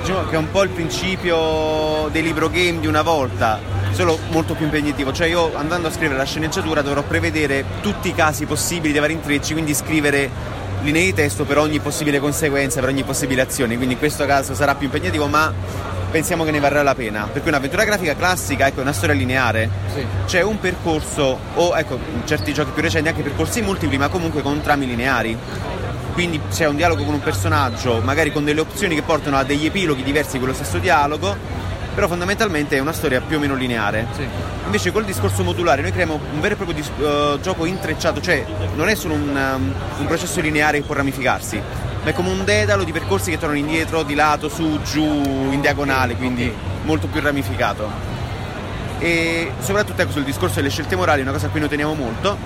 [0.00, 3.58] diciamo che è un po' il principio dei libro game di una volta,
[3.90, 5.12] solo molto più impegnativo.
[5.12, 9.14] Cioè io andando a scrivere la sceneggiatura dovrò prevedere tutti i casi possibili dei vari
[9.14, 10.30] intrecci, quindi scrivere
[10.82, 13.74] linee di testo per ogni possibile conseguenza, per ogni possibile azione.
[13.76, 15.52] Quindi in questo caso sarà più impegnativo, ma
[16.10, 17.28] pensiamo che ne varrà la pena.
[17.32, 19.68] Perché un'avventura grafica classica ecco, è una storia lineare.
[19.92, 20.04] Sì.
[20.26, 24.42] C'è un percorso, o ecco, in certi giochi più recenti anche percorsi multipli, ma comunque
[24.42, 25.36] con trami lineari.
[26.12, 29.66] Quindi c'è un dialogo con un personaggio, magari con delle opzioni che portano a degli
[29.66, 31.36] epiloghi diversi di quello stesso dialogo,
[31.94, 34.06] però fondamentalmente è una storia più o meno lineare.
[34.14, 34.26] Sì.
[34.64, 38.44] Invece col discorso modulare noi creiamo un vero e proprio dis- uh, gioco intrecciato, cioè
[38.74, 41.60] non è solo un, um, un, processo lineare che può ramificarsi,
[42.06, 45.60] ma è come un dedalo di percorsi che tornano indietro, di lato, su, giù, in
[45.60, 46.54] diagonale, quindi
[46.84, 47.90] molto più ramificato.
[49.00, 52.38] E soprattutto ecco, sul discorso delle scelte morali, una cosa a cui noi teniamo molto,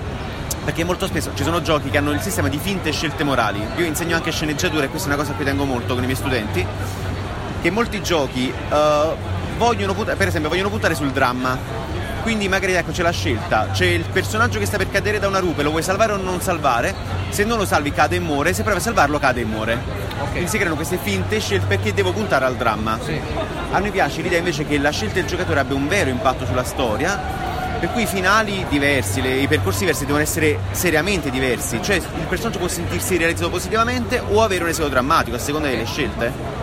[0.65, 3.63] perché molto spesso ci sono giochi che hanno il sistema di finte scelte morali.
[3.75, 6.07] Io insegno anche sceneggiatura e questa è una cosa a cui tengo molto con i
[6.07, 6.65] miei studenti,
[7.61, 9.15] che molti giochi uh,
[9.57, 11.55] vogliono, per esempio, vogliono puntare sul dramma.
[12.21, 15.39] Quindi magari ecco c'è la scelta, c'è il personaggio che sta per cadere da una
[15.39, 16.93] rupe, lo vuoi salvare o non salvare?
[17.29, 19.77] Se non lo salvi cade e muore, se provi a salvarlo cade e muore.
[20.21, 20.29] Ok.
[20.31, 22.99] Quindi si creano queste finte scelte perché devo puntare al dramma.
[23.03, 23.19] Sì.
[23.71, 26.63] A noi piace l'idea invece che la scelta del giocatore abbia un vero impatto sulla
[26.63, 27.19] storia,
[27.79, 32.25] per cui i finali diversi, le- i percorsi diversi devono essere seriamente diversi, cioè il
[32.29, 36.60] personaggio può sentirsi realizzato positivamente o avere un esito drammatico a seconda delle scelte.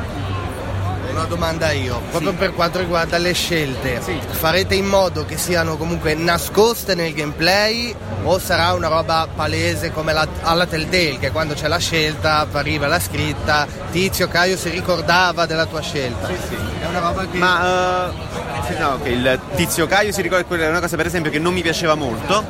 [1.19, 4.01] Una domanda io, proprio per quanto riguarda le scelte,
[4.31, 7.93] farete in modo che siano comunque nascoste nel gameplay
[8.23, 12.87] o sarà una roba palese come la- alla Telltale che quando c'è la scelta arriva
[12.87, 16.29] la scritta Tizio Caio si ricordava della tua scelta?
[16.29, 17.37] È una roba che...
[17.39, 18.12] Ma
[18.69, 21.41] sì, no, ok, il tizio Caio si ricorda quella è una cosa per esempio che
[21.41, 22.45] non mi piaceva molto,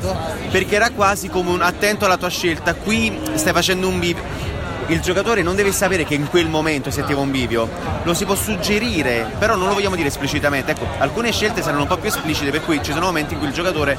[0.51, 4.48] perché era quasi come un attento alla tua scelta, qui stai facendo un bivio.
[4.89, 7.69] Il giocatore non deve sapere che in quel momento si attiva un bivio,
[8.01, 10.71] lo si può suggerire, però non lo vogliamo dire esplicitamente.
[10.71, 13.49] Ecco, alcune scelte saranno un po' più esplicite, per cui ci sono momenti in cui
[13.49, 13.95] il giocatore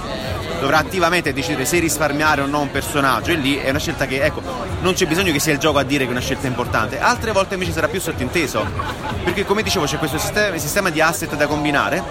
[0.58, 4.20] dovrà attivamente decidere se risparmiare o no un personaggio e lì è una scelta che,
[4.20, 4.42] ecco,
[4.80, 6.98] non c'è bisogno che sia il gioco a dire che è una scelta importante.
[6.98, 8.66] Altre volte invece sarà più sottinteso,
[9.22, 12.02] perché come dicevo c'è questo sistema, sistema di asset da combinare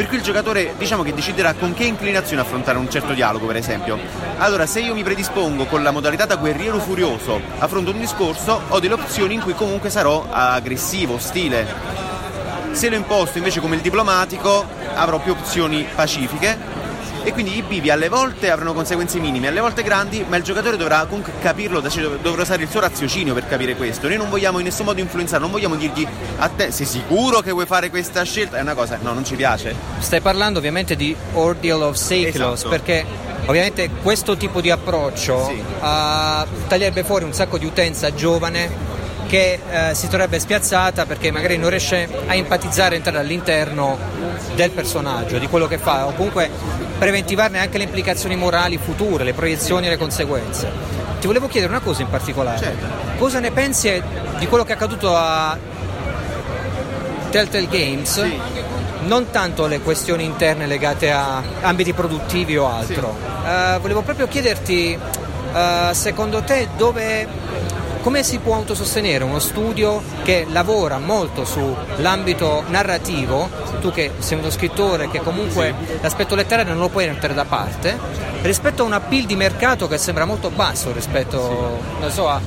[0.00, 3.56] per cui il giocatore diciamo che deciderà con che inclinazione affrontare un certo dialogo, per
[3.56, 3.98] esempio.
[4.38, 8.80] Allora, se io mi predispongo con la modalità da guerriero furioso, affronto un discorso, ho
[8.80, 11.66] delle opzioni in cui comunque sarò aggressivo, ostile.
[12.70, 16.69] Se lo imposto invece come il diplomatico, avrò più opzioni pacifiche.
[17.22, 20.76] E quindi i bivi alle volte avranno conseguenze minime, alle volte grandi, ma il giocatore
[20.76, 24.08] dovrà comunque capirlo, cioè dovrà usare il suo raziocinio per capire questo.
[24.08, 26.06] Noi non vogliamo in nessun modo influenzare, non vogliamo dirgli
[26.38, 28.56] a te sei sicuro che vuoi fare questa scelta?
[28.56, 29.74] È una cosa, no, non ci piace.
[29.98, 32.68] Stai parlando ovviamente di Ordeal of Seikilos Esatto.
[32.70, 33.04] perché
[33.46, 35.52] ovviamente questo tipo di approccio Sì.
[35.58, 38.70] eh, taglierebbe fuori un sacco di utenza giovane
[39.30, 43.96] che eh, si troverebbe spiazzata perché magari non riesce a empatizzare, entrare all'interno
[44.56, 46.50] del personaggio, di quello che fa, o comunque
[46.98, 50.68] preventivarne anche le implicazioni morali future, le proiezioni e le conseguenze.
[51.20, 52.58] Ti volevo chiedere una cosa in particolare.
[52.58, 52.86] Certo.
[53.18, 54.02] Cosa ne pensi
[54.38, 55.56] di quello che è accaduto a
[57.30, 58.20] Telltale Games?
[58.20, 58.40] Sì.
[59.06, 63.16] Non tanto le questioni interne legate a ambiti produttivi o altro.
[63.46, 64.98] Eh, volevo proprio chiederti,
[65.54, 67.28] eh, secondo te, dove,
[68.00, 73.48] come si può autosostenere uno studio che lavora molto sull'ambito narrativo,
[73.80, 77.98] tu che sei uno scrittore che comunque l'aspetto letterario non lo puoi mettere da parte,
[78.42, 82.40] rispetto a un appeal di mercato che sembra molto basso rispetto non so, a,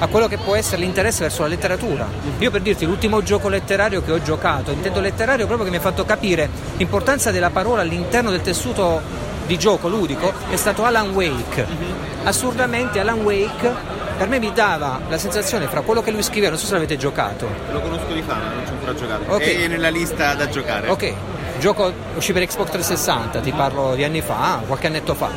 [0.00, 2.06] a quello che può essere l'interesse verso la letteratura.
[2.38, 5.84] Io per dirti l'ultimo gioco letterario che ho giocato, intendo letterario proprio che mi ha
[5.84, 11.66] fatto capire l'importanza della parola all'interno del tessuto di gioco ludico è stato Alan Wake.
[12.24, 13.72] Assurdamente Alan Wake
[14.18, 16.96] per me mi dava la sensazione fra quello che lui scriveva, non so se l'avete
[16.96, 17.48] giocato.
[17.70, 19.32] Lo conosco di fama, non ci ho ancora giocato.
[19.32, 19.42] Ok.
[19.42, 20.88] È nella lista da giocare.
[20.88, 21.12] Ok,
[21.60, 25.30] gioco uscì per Xbox 360, ti parlo di anni fa, qualche annetto fa.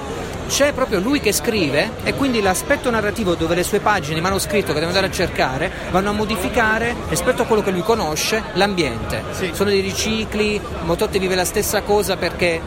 [0.48, 4.74] C'è proprio lui che scrive e quindi l'aspetto narrativo dove le sue pagine, il manoscritto
[4.74, 9.24] che deve andare a cercare, vanno a modificare rispetto a quello che lui conosce l'ambiente.
[9.32, 9.52] Sì.
[9.54, 12.60] Sono dei ricicli, Mototte vive la stessa cosa perché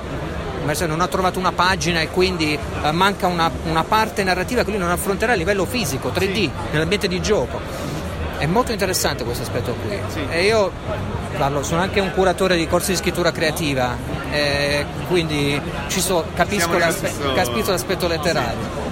[0.72, 4.70] se non ha trovato una pagina e quindi eh, manca una, una parte narrativa che
[4.70, 7.60] lui non affronterà a livello fisico, 3D, nell'ambiente di gioco.
[8.38, 9.98] È molto interessante questo aspetto qui.
[10.30, 10.72] E io
[11.36, 13.96] parlo, sono anche un curatore di corsi di scrittura creativa,
[14.30, 18.83] eh, quindi ci so, capisco, l'aspe- capisco l'aspetto letterario.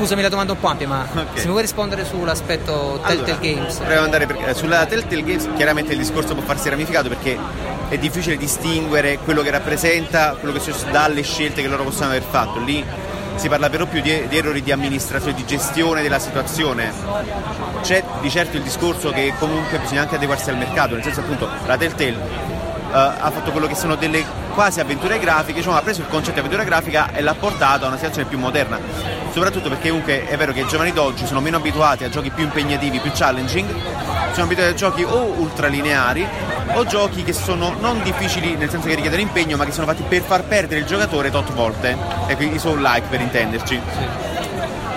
[0.00, 1.26] Scusami la domanda un po' ampia, ma Ok.
[1.34, 3.76] se mi vuoi rispondere sull'aspetto Telltale Allora, Games.
[3.76, 7.36] Proviamo andare per- eh, sulla Telltale Games chiaramente il discorso può farsi ramificato perché
[7.90, 12.22] è difficile distinguere quello che rappresenta, quello che succede dalle scelte che loro possono aver
[12.22, 12.60] fatto.
[12.60, 12.82] Lì
[13.34, 16.90] si parla però più di, di errori di amministrazione, di gestione della situazione.
[17.82, 21.46] C'è di certo il discorso che comunque bisogna anche adeguarsi al mercato, nel senso appunto
[21.66, 26.00] la Telltale eh, ha fatto quello che sono delle quasi avventure grafiche, diciamo, ha preso
[26.00, 28.78] il concetto di avventura grafica e l'ha portato a una situazione più moderna.
[29.32, 32.44] Soprattutto perché comunque è vero che i giovani d'oggi sono meno abituati a giochi più
[32.44, 33.68] impegnativi, più challenging,
[34.32, 36.26] sono abituati a giochi o ultralineari
[36.72, 40.02] o giochi che sono non difficili nel senso che richiedono impegno, ma che sono fatti
[40.06, 41.96] per far perdere il giocatore tot volte.
[42.26, 43.80] Ecco, i soul like per intenderci.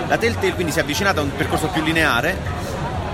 [0.06, 2.36] La Telltale quindi si è avvicinata a un percorso più lineare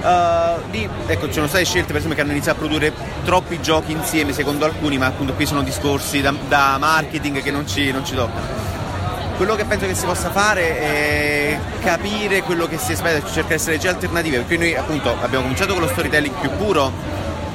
[0.03, 2.91] Uh, lì ecco, ci sono state scelte per esempio che hanno iniziato a produrre
[3.23, 7.67] troppi giochi insieme secondo alcuni, ma appunto qui sono discorsi da, da marketing che non
[7.67, 8.69] ci, non ci toccano.
[9.37, 13.55] Quello che penso che si possa fare è capire quello che si aspetta, cercare di
[13.55, 16.93] essere già alternative, perché noi appunto abbiamo cominciato con lo storytelling più puro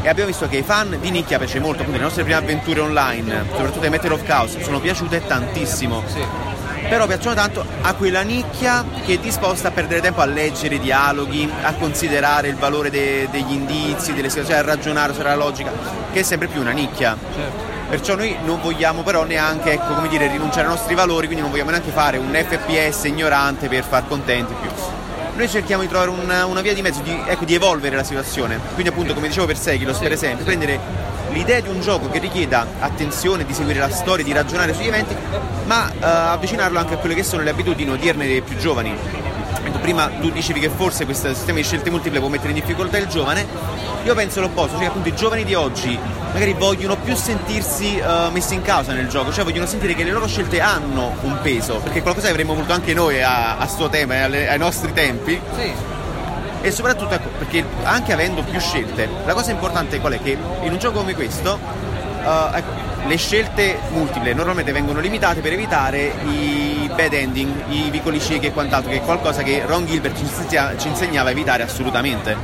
[0.02, 2.80] e abbiamo visto che ai fan di nicchia piace molto, appunto le nostre prime avventure
[2.80, 6.04] online, soprattutto ai Metal of Chaos, sono piaciute tantissimo.
[6.08, 6.55] Sì
[6.88, 10.80] però piacciono tanto a quella nicchia che è disposta a perdere tempo a leggere i
[10.80, 15.72] dialoghi, a considerare il valore de- degli indizi, delle situazioni, a ragionare sulla logica,
[16.12, 17.18] che è sempre più una nicchia.
[17.34, 17.74] Certo.
[17.90, 21.52] Perciò noi non vogliamo però neanche ecco, come dire, rinunciare ai nostri valori, quindi non
[21.52, 24.70] vogliamo neanche fare un FPS ignorante per far contenti più.
[25.36, 28.60] Noi cerchiamo di trovare una, una via di mezzo, di, ecco, di, evolvere la situazione.
[28.74, 30.80] Quindi appunto come dicevo per Sekiro, per esempio, prendere
[31.36, 35.14] l'idea di un gioco che richieda attenzione, di seguire la storia, di ragionare sugli eventi,
[35.66, 38.96] ma uh, avvicinarlo anche a quelle che sono le abitudini odierne dei più giovani.
[39.82, 43.08] Prima tu dicevi che forse questo sistema di scelte multiple può mettere in difficoltà il
[43.08, 43.46] giovane,
[44.04, 46.00] io penso l'opposto, cioè appunto i giovani di oggi
[46.32, 50.12] magari vogliono più sentirsi uh, messi in causa nel gioco, cioè vogliono sentire che le
[50.12, 54.26] loro scelte hanno un peso, perché qualcosa avremmo voluto anche noi a, a suo tema
[54.26, 55.40] e ai nostri tempi.
[55.56, 55.95] Sì
[56.66, 60.20] e soprattutto ecco, perché anche avendo più scelte, la cosa importante qual è?
[60.20, 61.60] Che in un gioco come questo
[62.24, 62.72] uh, ecco,
[63.06, 68.52] le scelte multiple normalmente vengono limitate per evitare i bad ending, i vicoli ciechi e
[68.52, 70.18] quant'altro, che è qualcosa che Ron Gilbert
[70.80, 72.36] ci insegnava a evitare assolutamente.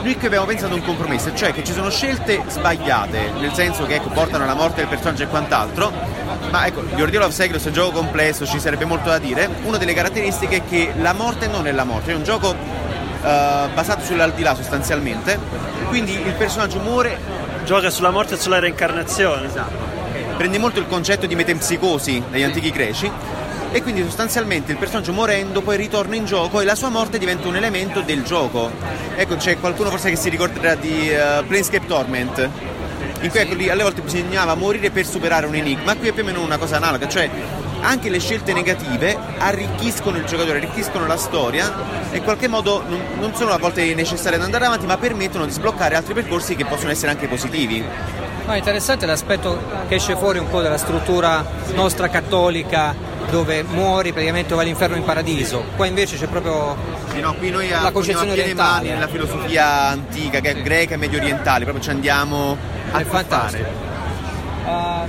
[0.00, 3.84] Noi qui abbiamo pensato a un compromesso, cioè che ci sono scelte sbagliate, nel senso
[3.84, 5.92] che ecco, portano alla morte del personaggio e quant'altro,
[6.50, 9.50] ma ecco, The Ordeal of Secret è un gioco complesso, ci sarebbe molto da dire.
[9.64, 12.86] Una delle caratteristiche è che la morte non è la morte, è un gioco
[13.20, 15.38] uh, basato sull'aldilà sostanzialmente,
[15.88, 17.46] quindi il personaggio muore...
[17.68, 19.46] Gioca sulla morte e sulla reincarnazione.
[19.46, 19.76] Esatto.
[20.38, 23.12] Prende molto il concetto di metempsicosi dagli antichi greci
[23.70, 27.46] e quindi sostanzialmente il personaggio morendo poi ritorna in gioco e la sua morte diventa
[27.46, 28.70] un elemento del gioco.
[29.14, 32.48] Ecco, c'è qualcuno forse che si ricorderà di uh, Planescape Torment,
[33.20, 36.22] in cui ecco, lì, alle volte bisognava morire per superare un enigma, qui è più
[36.22, 37.28] o meno una cosa analoga, cioè
[37.80, 41.72] anche le scelte negative arricchiscono il giocatore, arricchiscono la storia
[42.10, 45.44] e in qualche modo non, non sono a volte necessarie ad andare avanti, ma permettono
[45.44, 47.84] di sbloccare altri percorsi che possono essere anche positivi.
[48.46, 52.94] No, interessante l'aspetto che esce fuori un po' dalla struttura nostra cattolica
[53.30, 55.64] dove muori praticamente vai all'inferno in paradiso.
[55.76, 56.76] Qua invece c'è proprio
[57.10, 60.96] sì, no, qui noi la concezione orientale mani nella filosofia antica, che è greca e
[60.96, 62.56] medio orientale, proprio ci andiamo
[62.90, 63.86] a fare.
[64.64, 65.06] Uh,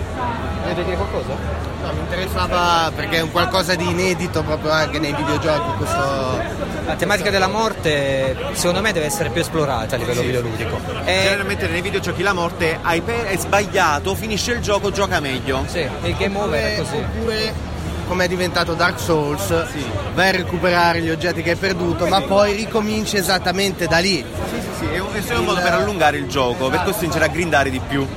[0.62, 1.69] volete dire qualcosa?
[1.90, 5.78] No, mi interessava perché è un qualcosa di inedito proprio anche nei videogiochi.
[5.78, 6.68] Questo...
[6.86, 10.28] La tematica della morte secondo me deve essere più esplorata a livello sì.
[10.28, 10.80] videoludico.
[11.06, 11.20] E...
[11.24, 13.26] Generalmente nei videogiochi la morte hai per...
[13.26, 15.64] è sbagliato, finisce il gioco, gioca meglio.
[15.68, 16.98] Sì, il game over è così.
[16.98, 17.68] Oppure
[18.08, 19.86] come è diventato Dark Souls, sì.
[20.16, 24.26] vai a recuperare gli oggetti che hai perduto, ma poi ricominci esattamente da lì.
[24.50, 27.28] Sì, sì, sì, è un, è un modo per allungare il gioco, per costringere a
[27.28, 28.08] grindare di più.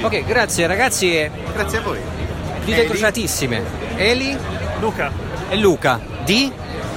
[0.00, 1.30] Ok, grazie ragazzi.
[1.54, 2.21] Grazie a voi.
[2.64, 3.62] Dite crociatissime.
[3.96, 4.36] Eli?
[4.80, 5.10] Luca.
[5.48, 6.00] E Luca.
[6.24, 6.52] Di?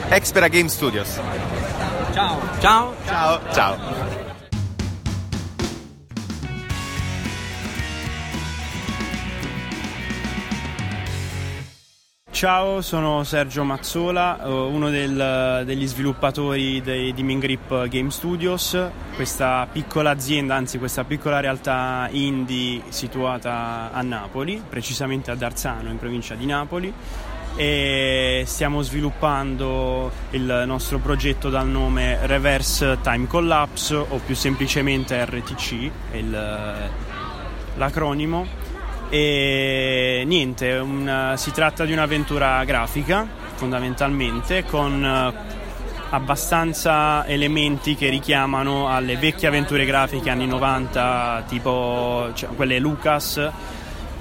[0.09, 1.20] Expera Game Studios.
[2.13, 2.39] Ciao.
[2.59, 2.93] Ciao.
[3.05, 3.39] Ciao.
[3.51, 4.05] Ciao.
[12.36, 18.77] Ciao, sono Sergio Mazzola, eh, uno del, degli sviluppatori dei, di Mingrip Game Studios,
[19.15, 25.97] questa piccola azienda, anzi questa piccola realtà indie situata a Napoli, precisamente ad Arzano in
[25.97, 26.93] provincia di Napoli.
[27.55, 35.71] E stiamo sviluppando il nostro progetto dal nome Reverse Time Collapse o più semplicemente RTC,
[36.11, 36.89] il,
[37.77, 38.64] l'acronimo
[39.10, 45.34] e niente, una, si tratta di un'avventura grafica fondamentalmente con eh,
[46.10, 53.51] abbastanza elementi che richiamano alle vecchie avventure grafiche anni 90 tipo cioè, quelle Lucas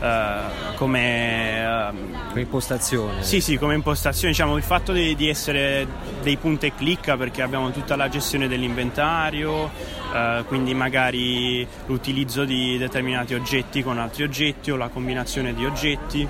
[0.04, 3.22] Uh, come, uh, come, impostazione.
[3.22, 4.32] Sì, sì, come impostazione.
[4.32, 5.86] Diciamo, il fatto di, di, essere
[6.22, 12.76] dei punti e clicca perché abbiamo tutta la gestione dell'inventario, uh, quindi magari l'utilizzo di
[12.76, 16.28] determinati oggetti con altri oggetti o la combinazione di oggetti.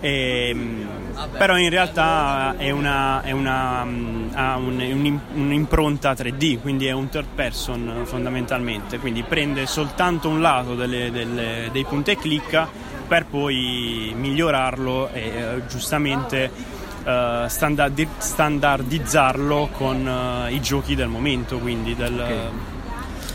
[0.00, 0.88] E, ehm,
[1.36, 3.80] però in realtà è una, è una,
[4.32, 10.74] ha un, un'impronta 3D, quindi è un third person fondamentalmente, quindi prende soltanto un lato
[10.74, 16.50] delle, delle, dei punti e clicca per poi migliorarlo e eh, giustamente
[17.04, 22.48] eh, standard- standardizzarlo con eh, i giochi del momento, quindi del, okay.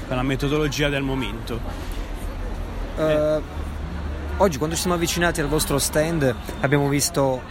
[0.07, 1.87] la metodologia del momento.
[2.97, 3.41] Uh,
[4.37, 7.41] oggi quando ci siamo avvicinati al vostro stand abbiamo visto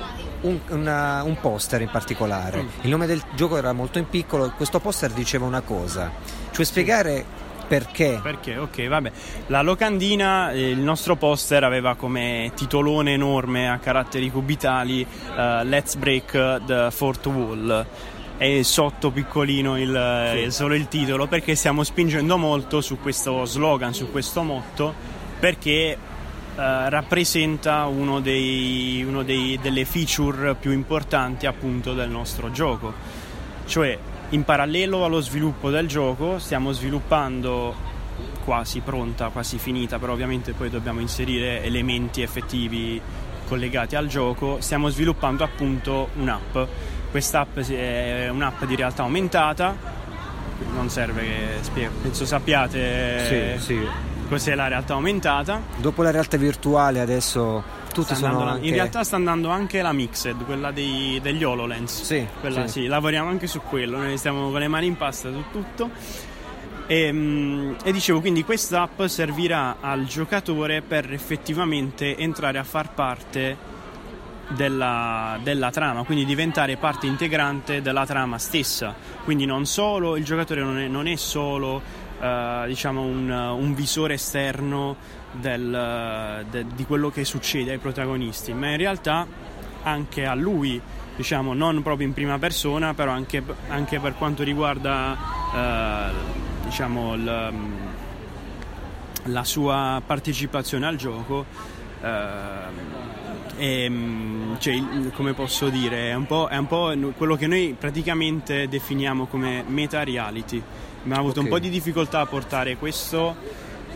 [0.42, 2.62] un, una, un poster in particolare.
[2.62, 2.68] Mm.
[2.82, 6.10] Il nome del gioco era molto in piccolo, questo poster diceva una cosa.
[6.50, 7.24] Cioè spiegare
[7.68, 8.18] perché?
[8.22, 9.12] Perché, ok, vabbè.
[9.48, 15.96] La locandina, eh, il nostro poster aveva come titolone enorme a caratteri cubitali uh, Let's
[15.96, 17.86] Break the Fourth Wall
[18.38, 20.50] e sotto piccolino il, sì.
[20.50, 24.94] solo il titolo perché stiamo spingendo molto su questo slogan, su questo motto
[25.38, 25.98] perché
[26.58, 32.92] Uh, rappresenta uno, dei, uno dei, delle feature più importanti appunto del nostro gioco.
[33.64, 33.96] Cioè,
[34.30, 37.74] in parallelo allo sviluppo del gioco, stiamo sviluppando
[38.44, 43.00] quasi pronta, quasi finita, però ovviamente poi dobbiamo inserire elementi effettivi
[43.46, 46.56] collegati al gioco, stiamo sviluppando appunto un'app
[47.10, 49.74] Quest'app è un'app di realtà aumentata,
[50.74, 53.88] non serve che spiego, penso sappiate sì, sì.
[54.28, 55.62] cos'è la realtà aumentata.
[55.76, 58.66] Dopo la realtà virtuale adesso tutti sono anche...
[58.66, 62.02] In realtà sta andando anche la Mixed, quella dei, degli HoloLens.
[62.02, 62.82] Sì, quella, sì.
[62.82, 65.90] sì, lavoriamo anche su quello, noi stiamo con le mani in pasta su tutto.
[66.86, 72.94] E, mm, e, dicevo quindi questa app servirà al giocatore per effettivamente entrare a far
[72.94, 73.76] parte
[74.48, 78.94] della, della, trama, quindi diventare parte integrante della trama stessa.
[79.24, 81.82] Quindi non solo il giocatore non è, non è solo
[82.20, 84.96] uh, diciamo un, un, visore esterno
[85.32, 89.26] del, de, di quello che succede ai protagonisti, ma in realtà
[89.82, 90.80] anche a lui,
[91.16, 95.16] diciamo non proprio in prima persona, però anche, anche per quanto riguarda
[95.52, 97.52] uh, diciamo il,
[99.24, 101.44] la sua partecipazione al gioco.
[102.00, 102.96] Uh,
[103.56, 103.90] e,
[104.58, 104.80] cioè,
[105.12, 110.04] come posso dire, è un, è un, po', quello che noi praticamente definiamo come meta
[110.04, 110.62] reality.
[111.00, 111.50] Abbiamo avuto okay.
[111.50, 113.34] un po' di difficoltà a portare questo,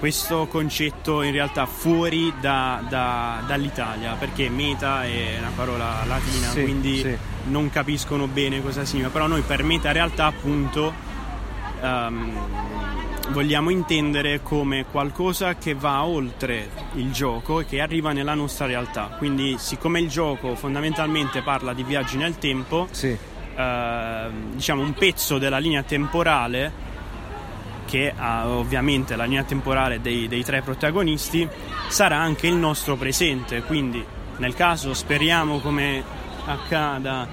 [0.02, 6.62] questo concetto in realtà fuori da, da, dall'Italia, perché meta è una parola latina, sì,
[6.62, 7.16] quindi sì.
[7.44, 10.92] non capiscono bene cosa significa, però noi per meta realtà appunto
[11.80, 12.32] um,
[13.28, 19.14] vogliamo intendere come qualcosa che va oltre il gioco e che arriva nella nostra realtà.
[19.18, 23.16] Quindi, siccome il gioco fondamentalmente parla di viaggi nel tempo, sì.
[23.56, 26.90] eh, diciamo un pezzo della linea temporale
[27.92, 31.46] che ha ovviamente la linea temporale dei, dei tre protagonisti
[31.88, 33.60] sarà anche il nostro presente.
[33.64, 34.02] Quindi,
[34.38, 36.02] nel caso speriamo come
[36.46, 37.28] accada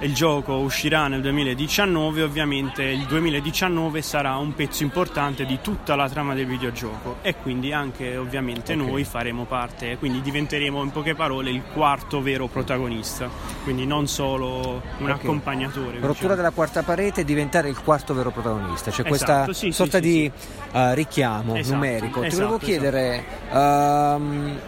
[0.00, 6.08] il gioco uscirà nel 2019, ovviamente il 2019 sarà un pezzo importante di tutta la
[6.08, 8.86] trama del videogioco e quindi anche ovviamente okay.
[8.86, 13.28] noi faremo parte, quindi diventeremo in poche parole il quarto vero protagonista,
[13.62, 15.10] quindi non solo un okay.
[15.10, 15.98] accompagnatore.
[15.98, 16.34] Rottura diciamo.
[16.34, 20.02] della quarta parete e diventare il quarto vero protagonista, cioè esatto, questa sì, sorta sì,
[20.02, 20.76] di sì.
[20.76, 22.20] Uh, richiamo esatto, numerico.
[22.20, 23.24] Ti esatto, volevo chiedere...
[23.50, 24.60] Um,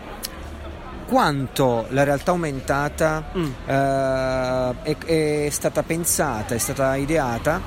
[1.12, 3.50] quanto la realtà aumentata mm.
[3.66, 4.96] eh, è,
[5.44, 7.60] è, stata pensata, è stata ideata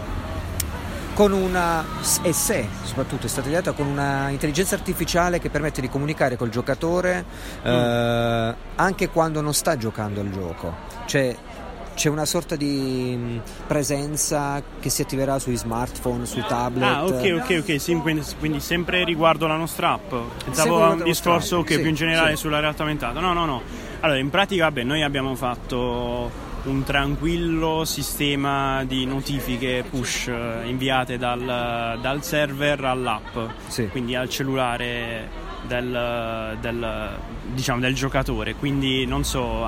[1.14, 1.86] con una
[2.24, 6.50] e se soprattutto è stata ideata con una intelligenza artificiale che permette di comunicare col
[6.50, 7.24] giocatore
[7.60, 7.72] mm.
[7.72, 10.74] eh, anche quando non sta giocando al gioco.
[11.06, 11.36] Cioè
[11.96, 16.84] c'è una sorta di mm, presenza che si attiverà sui smartphone, sui tablet.
[16.84, 20.14] Ah, ok, ok, ok, sì, quindi, quindi, sempre riguardo la nostra app.
[20.43, 22.38] Pensavo a un discorso okay, sì, più in generale sì.
[22.38, 23.20] sulla realtà aumentata.
[23.20, 23.62] No, no, no.
[24.02, 26.30] Allora, in pratica, vabbè, noi abbiamo fatto
[26.64, 33.38] un tranquillo sistema di notifiche push eh, inviate dal, dal server all'app,
[33.68, 33.88] sì.
[33.88, 35.30] quindi al cellulare
[35.68, 37.10] del, del,
[37.54, 38.56] diciamo, del giocatore.
[38.56, 39.66] Quindi non so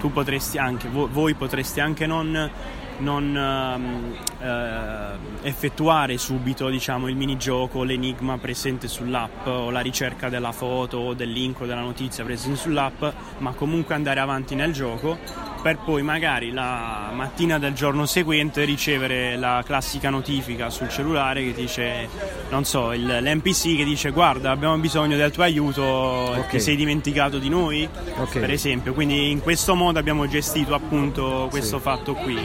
[0.00, 2.50] tu potresti anche, voi potreste anche non,
[2.98, 10.98] non uh, effettuare subito diciamo, il minigioco, l'enigma presente sull'app o la ricerca della foto
[10.98, 13.04] o del link o della notizia presente sull'app,
[13.38, 19.36] ma comunque andare avanti nel gioco per poi magari la mattina del giorno seguente ricevere
[19.36, 22.08] la classica notifica sul cellulare che dice,
[22.50, 26.48] non so, il, l'NPC che dice guarda abbiamo bisogno del tuo aiuto, okay.
[26.48, 28.40] ti sei dimenticato di noi, okay.
[28.40, 28.94] per esempio.
[28.94, 31.82] Quindi in questo modo abbiamo gestito appunto questo sì.
[31.82, 32.38] fatto qui.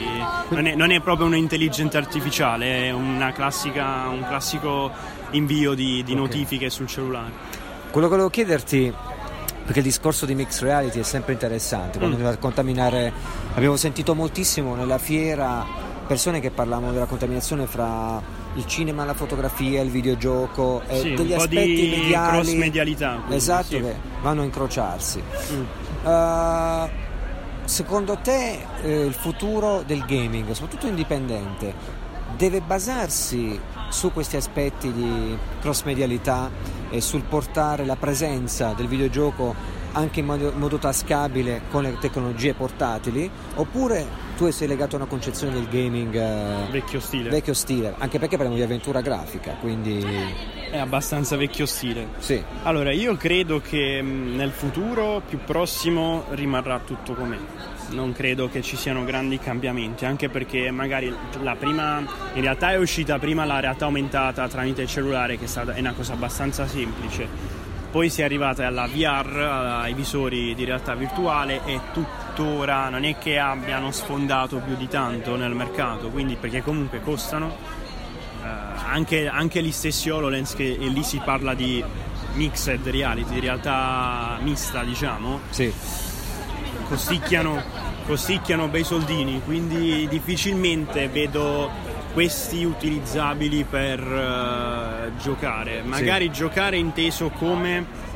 [0.48, 4.90] Non è, non è, proprio un'intelligenza artificiale, è una classica, un classico
[5.30, 6.14] invio di, di okay.
[6.14, 7.30] notifiche sul cellulare.
[7.90, 8.92] Quello che volevo chiederti
[9.64, 11.98] perché il discorso di mixed reality è sempre interessante.
[11.98, 12.34] Quando mm.
[12.38, 13.12] contaminare,
[13.54, 15.64] abbiamo sentito moltissimo nella fiera
[16.06, 18.20] persone che parlavano della contaminazione fra
[18.56, 22.36] il cinema, la fotografia, il videogioco e sì, degli aspetti di mediali.
[22.36, 23.22] cross medialità.
[23.30, 23.80] Esatto, sì.
[23.80, 25.22] che vanno a incrociarsi.
[25.52, 25.64] Mm.
[26.04, 26.88] Uh,
[27.64, 31.74] secondo te eh, il futuro del gaming, soprattutto indipendente,
[32.36, 33.58] deve basarsi
[33.88, 36.50] su questi aspetti di cross medialità
[36.90, 39.54] e sul portare la presenza del videogioco
[39.94, 45.08] anche in modo, modo, tascabile con le tecnologie portatili oppure tu sei legato a una
[45.08, 47.30] concezione del gaming uh, vecchio stile.
[47.30, 50.04] vecchio stile anche perché parliamo di avventura grafica quindi
[50.70, 52.08] è abbastanza vecchio stile.
[52.18, 52.42] Sì.
[52.64, 57.38] Allora io credo che mm, nel futuro più prossimo rimarrà tutto com'è
[57.90, 62.76] non credo che ci siano grandi cambiamenti, anche perché magari la prima, in realtà è
[62.76, 66.66] uscita prima la realtà aumentata tramite il cellulare, che è, stata, è una cosa abbastanza
[66.66, 67.53] semplice.
[67.94, 73.18] Poi si è arrivata alla VR, ai visori di realtà virtuale e tuttora non è
[73.18, 77.56] che abbiano sfondato più di tanto nel mercato, quindi perché comunque costano.
[78.42, 78.46] Eh,
[78.88, 81.84] anche, anche, gli stessi HoloLens, che lì si parla di
[82.32, 85.38] mixed reality, di realtà mista, diciamo.
[85.50, 85.72] Sì
[86.88, 87.62] costicchiano,
[88.06, 91.70] costicchiano bei soldini, quindi difficilmente vedo
[92.14, 95.82] questi utilizzabili per uh, giocare.
[95.82, 96.30] Magari sì.
[96.30, 98.12] giocare inteso come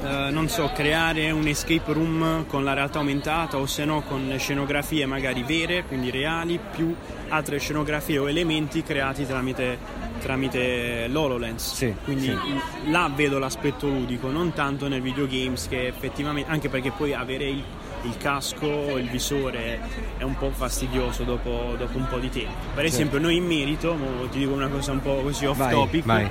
[0.00, 4.34] Uh, non so, creare un escape room con la realtà aumentata o se no con
[4.38, 6.94] scenografie magari vere, quindi reali, più
[7.28, 9.76] altre scenografie o elementi creati tramite,
[10.20, 11.74] tramite l'HoloLens.
[11.74, 12.90] Sì, quindi sì.
[12.90, 17.62] là vedo l'aspetto ludico, non tanto nel videogames che effettivamente, anche perché poi avere il
[18.02, 19.80] il casco, il visore
[20.16, 22.54] è un po' fastidioso dopo, dopo un po' di tempo.
[22.74, 23.96] Per esempio noi in merito,
[24.30, 26.28] ti dico una cosa un po' così off vai, topic, vai.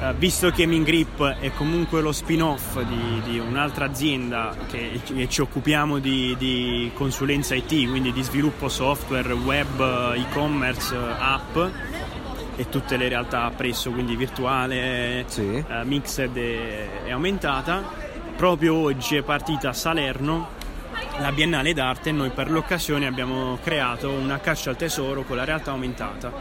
[0.00, 5.28] Uh, visto che Min Grip è comunque lo spin-off di, di un'altra azienda che, che
[5.28, 11.56] ci occupiamo di, di, consulenza IT, quindi di sviluppo software, web, e-commerce, app
[12.54, 15.64] e tutte le realtà presso, quindi virtuale, sì.
[15.68, 17.82] uh, mixed e, e aumentata,
[18.36, 20.57] proprio oggi è partita a Salerno
[21.20, 25.72] la Biennale d'Arte noi per l'occasione abbiamo creato una caccia al tesoro con la realtà
[25.72, 26.32] aumentata.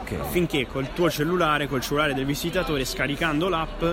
[0.00, 0.18] Okay.
[0.18, 3.84] Affinché col tuo cellulare, col cellulare del visitatore, scaricando l'app,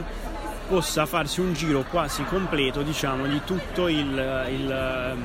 [0.68, 5.16] possa farsi un giro quasi completo, diciamo, di tutto il, il,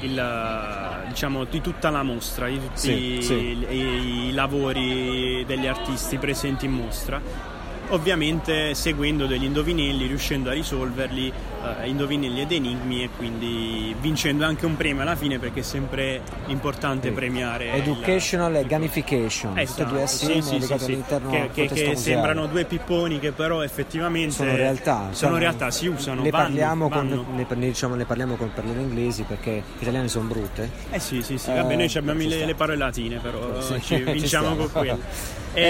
[0.00, 3.34] il diciamo, di tutta la mostra, di tutti sì, sì.
[3.34, 11.32] I, i lavori degli artisti presenti in mostra ovviamente seguendo degli indovinelli, riuscendo a risolverli,
[11.80, 16.22] eh, indovinelli ed enigmi e quindi vincendo anche un premio alla fine perché è sempre
[16.46, 17.14] importante sì.
[17.14, 17.72] premiare.
[17.72, 18.58] Educational il...
[18.58, 23.18] e gamification, esatto, tutte due assieme sì, sì, all'interno che, che, che sembrano due pipponi
[23.18, 26.22] che però effettivamente sono realtà, sono, realtà si usano.
[26.22, 27.24] Le vanno, parliamo, vanno.
[27.24, 30.70] Con, ne, diciamo, ne parliamo con parole inglesi perché le italiane sono brutte.
[30.90, 34.56] Eh sì, sì, sì, eh, vabbè noi abbiamo le, le, parole latine però ci vinciamo
[34.56, 35.40] con quelle.
[35.54, 35.60] E,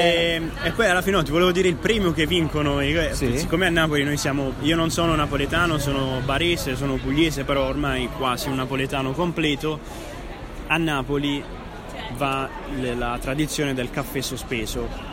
[0.63, 0.69] Eh.
[0.69, 2.81] e, poi alla fine no, ti volevo dire il premio che vincono,
[3.13, 3.37] sì.
[3.39, 8.09] siccome a Napoli noi siamo, io non sono napoletano, sono barese, sono pugliese, però ormai
[8.17, 9.81] quasi un napoletano completo,
[10.69, 11.43] a Napoli
[12.17, 12.49] va
[12.97, 15.12] la tradizione del caffè sospeso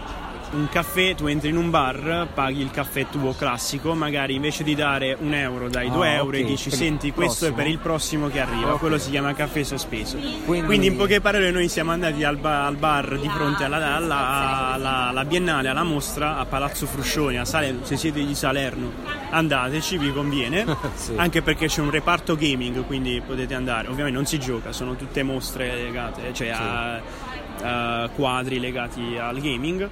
[0.51, 4.75] un caffè, tu entri in un bar, paghi il caffè tuo classico, magari invece di
[4.75, 6.41] dare un euro dai due ah, euro okay.
[6.41, 7.49] e dici per senti questo prossimo.
[7.49, 8.79] è per il prossimo che arriva, okay.
[8.79, 10.17] quello si chiama caffè sospeso.
[10.45, 10.65] Quindi...
[10.65, 14.71] Quindi, in poche parole noi siamo andati al, ba- al bar di fronte alla, alla,
[14.73, 18.91] alla, alla, Biennale, alla mostra a Palazzo Fruscioni, a Salerno, se siete di Salerno
[19.29, 20.65] andateci, vi conviene,
[20.95, 21.13] sì.
[21.15, 25.21] anche perché c'è un reparto gaming, quindi potete andare, ovviamente non si gioca, sono tutte
[25.23, 27.63] mostre legate, cioè sì.
[27.63, 29.89] a, a quadri legati al gaming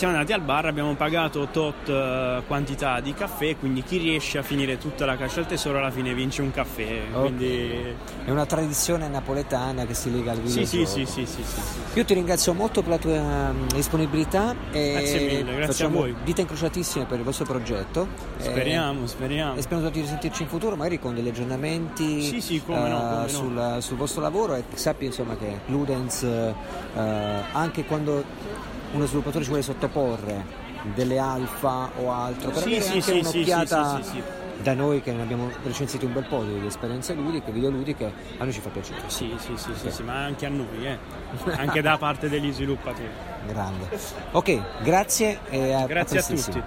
[0.00, 4.42] siamo andati al bar, abbiamo pagato tot uh, quantità di caffè, quindi chi riesce a
[4.42, 7.02] finire tutta la caccia al tesoro alla fine vince un caffè.
[7.12, 7.20] Okay.
[7.20, 7.94] Quindi...
[8.24, 10.86] È una tradizione napoletana che si lega al videogioco.
[10.86, 14.92] Sì, sì, sì, sì, sì, Io ti ringrazio molto per la tua um, disponibilità e
[14.92, 16.14] grazie mille, grazie a voi.
[16.24, 18.08] Dita incrociatissime per il vostro progetto.
[18.38, 19.56] Speriamo, e, speriamo.
[19.56, 23.28] E speriamo di risentirci in futuro, magari con degli aggiornamenti sì, sì, come no, come
[23.28, 23.80] sul, no.
[23.82, 27.00] sul, vostro lavoro e sappi insomma che Ludens uh,
[27.52, 28.24] anche quando
[28.92, 33.18] uno sviluppatore ci vuole sottoporre delle alfa o altro per sì, avere sì, anche sì,
[33.18, 34.22] un'occhiata sì,
[34.62, 38.52] da noi che ne abbiamo recensiti un bel po' di esperienze ludiche, videoludiche, a noi
[38.52, 39.00] ci fa piacere.
[39.06, 39.90] Sì, sì, sì, okay.
[39.90, 40.98] sì, ma anche a noi, eh.
[41.56, 43.08] anche da parte degli sviluppatori.
[43.46, 43.88] Grande.
[44.32, 46.62] Ok, grazie e a, grazie a, a tutti.